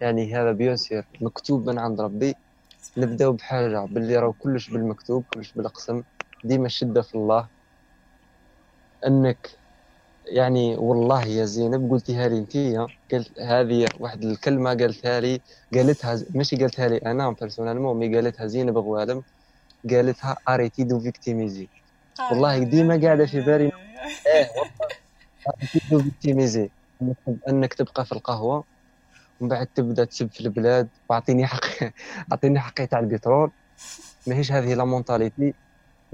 [0.00, 2.34] يعني هذا bien sûr مكتوب من عند ربي
[2.96, 6.02] نبداو بحاجه باللي راه كلش بالمكتوب كلش بالقسم
[6.44, 7.50] ديما الشده في الله.
[9.06, 9.50] أنك
[10.32, 12.56] يعني والله يا زينب قلتيها لي أنت
[13.12, 15.42] قلت هذه واحد الكلمة قالتها لي
[15.74, 19.24] قالتها ماشي قالتها لي أنا personnellement mais قالتها زينب غوالم
[19.90, 21.70] قالتها arrêtez de victimiser
[22.32, 23.70] والله ديما قاعدة في بالي.
[24.26, 24.50] إيه
[25.48, 26.70] arrêtez de victimiser
[27.48, 28.64] انك تبقى في القهوة
[29.40, 31.92] ومن بعد تبدأ تسب في البلاد وأعطيني حقي
[32.32, 33.52] أعطيني حقي تاع البترول.
[34.26, 35.54] ماهيش هذه la mentalité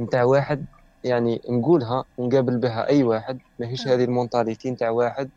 [0.01, 0.67] نتاع واحد
[1.05, 5.31] يعني نقولها ونقابل بها أي واحد ماهيش هذه ال mentalité نتاع واحد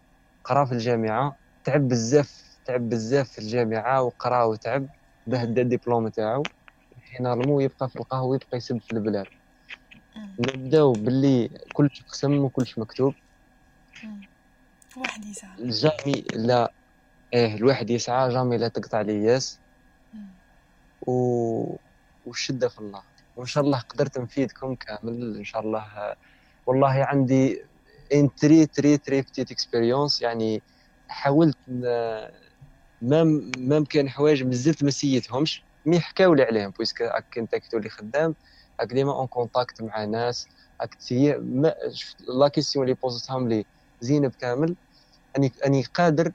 [0.44, 4.88] قرا في الجامعة تعب بزاف تعب بزاف في الجامعة وقرا وتعب
[5.28, 6.44] باه دا الدبلوم تاعو
[7.02, 9.26] finalement يبقى في القهوة ويبقى يسب في البلاد.
[10.40, 13.14] نبداو باللي كلش قسم وكلش مكتوب.
[14.98, 15.58] واحد يسعى.
[15.60, 16.74] jamais لا
[17.34, 19.60] إيه الواحد يسعى jamais لا تقطع لياس
[21.08, 21.12] و...
[22.26, 23.04] والشدة في الله
[23.38, 26.16] وإن شاء الله قدرت نفيدكم كامل إن شاء الله
[26.66, 27.62] والله عندي
[28.14, 30.64] une très très très petite expérience يعني
[31.10, 31.58] حاولت
[33.02, 37.90] même même كان حوايج مازلت ما سيتهمش mais حكاو لي عليهم puisque راك انت كتولي
[37.90, 38.36] خدام
[38.82, 40.48] راك ديما en contact مع ناس
[40.82, 41.34] راك تسيي
[42.40, 43.66] les questions اللي posé تهم لي
[44.02, 44.76] زينب كامل.
[45.38, 46.34] اني أني قادر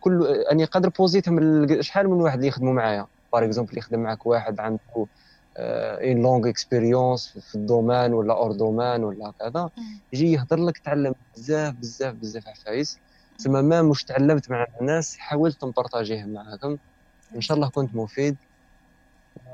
[0.00, 3.08] كل أني قادر posé تهم شحال من واحد اللي يخدموا معايا.
[3.32, 4.80] par exemple يخدم معك واحد عنده
[5.56, 9.70] une longue expérience في ال domaine ولا hors domaine ولا كذا.
[10.12, 12.98] يجي يهضر لك تعلم بزاف بزاف بزاف عفايس
[13.38, 16.76] تسمى ما مش تعلمت مع الناس حاولت ن partager ه معاكم.
[17.34, 18.36] إن شاء الله كنت مفيد.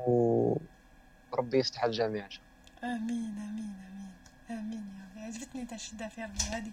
[0.07, 2.41] وربي يفتح الجميع إن شاء
[2.83, 2.95] الله.
[2.95, 4.11] آمين آمين آمين.
[4.49, 5.37] آمين يا ربي.
[5.37, 6.39] عجبتني تاع الشده في ربي.
[6.51, 6.71] هذه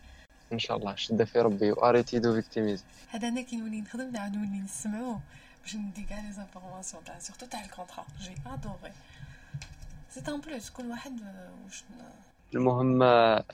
[0.53, 1.72] إن شاء الله شدة في ربي.
[1.73, 5.16] و arrêtez de victimiser هذا أنا كي نولي نخدم نعاود نولي نسمعو.
[5.62, 8.93] باش ندي كاع les informations تاع surtout تاع ال contrat j'ai adoré
[10.25, 11.21] c'est un plus كل واحد
[11.64, 11.85] واش
[12.55, 13.03] المهم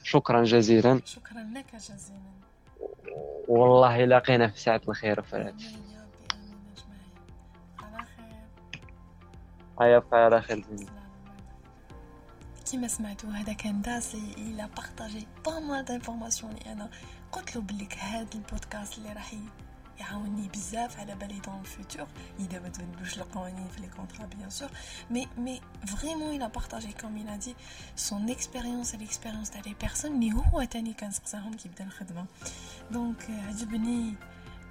[0.02, 1.00] شكرا جزيلا.
[1.04, 2.34] شكرا لك جزيلا.
[3.48, 5.54] والله لاقينا في ساعة الخير خير.
[9.80, 10.64] يبقى على خير.
[12.70, 16.90] كيما سمعتوا هذا كان داسي il a partagé pas mal d'informations اللي أنا
[17.32, 19.34] قلت له بليك هذا البودكاست اللي راح
[20.00, 22.06] يعاوني بزاف على بالي dans le futur
[22.38, 24.70] اذا ما تبدلوش القوانين في les contrats bien sûr
[25.10, 27.54] mais mais vraiment il a partagé comme il a dit
[27.96, 32.24] son expérience ال expérience تاع les personnes اللي هو تاني كان سقساهم كي بدا الخدمه
[32.90, 34.14] donc عجبني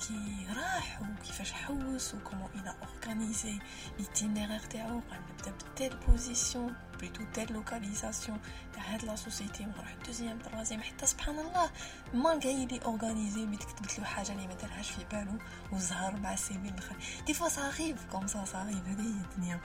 [0.08, 3.60] كي راح وكيفاش حوس و comment il a organisé
[4.00, 8.40] l'itinéraire تاعو قال نبدا ب telle position plutôt telle localisation
[8.74, 11.70] تاع هاد la société ونروح deuxième troisième حتى سبحان الله
[12.14, 15.38] malgré il a organisé mais كتبت له حاجة اللي ما دارهاش في بالو
[15.72, 16.96] وزهر مع ال CV الآخر
[17.28, 19.60] des fois ça arrive comme ça ça arrive هذه هي الدنيا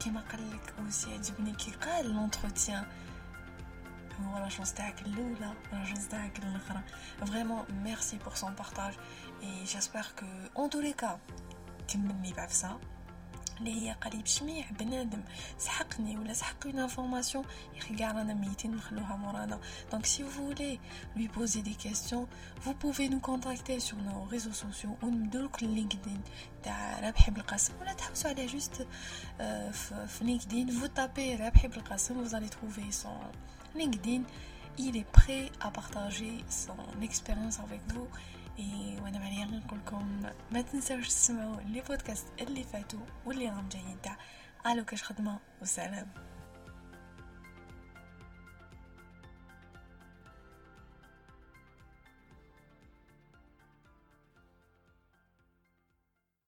[0.00, 2.86] كيما قال لك aussi عجبني كي قال l'entretien
[4.20, 6.82] هو la chance تاعك الاولى la chance تاعك الاخرى
[7.26, 8.94] vraiment merci pour son partage
[9.42, 11.18] et j'espère que en tous les cas
[11.88, 12.78] كملني بعفسه
[13.58, 15.22] اللي هي قريب شميع بنادم
[15.58, 17.44] سحقني ولا سحق une information
[17.74, 19.60] يا أخي كاع رانا ميتين نخلوها مورانا
[19.92, 20.80] donc si vous voulez
[21.16, 22.26] lui poser des questions
[22.64, 24.96] vous pouvez nous contacter sur nos réseaux sociaux.
[25.02, 26.20] ونمدو لك ال LinkedIn
[26.62, 28.86] تاع رابحي بالقاسم ولا تحبسوا عليه juste
[30.06, 34.22] في LinkedIn vous tapez رابحي بالقاسم vous allez trouver son LinkedIn
[34.78, 38.08] il est prêt à partager son expérience avec vous.
[38.58, 40.22] اي وأنا مليان نقول لكم
[40.52, 44.16] ما تنساوش تسمعوا les podcasts اللي فاتوا واللي راهم جايين تاع
[44.66, 46.06] ألو كاش خدمه وسلام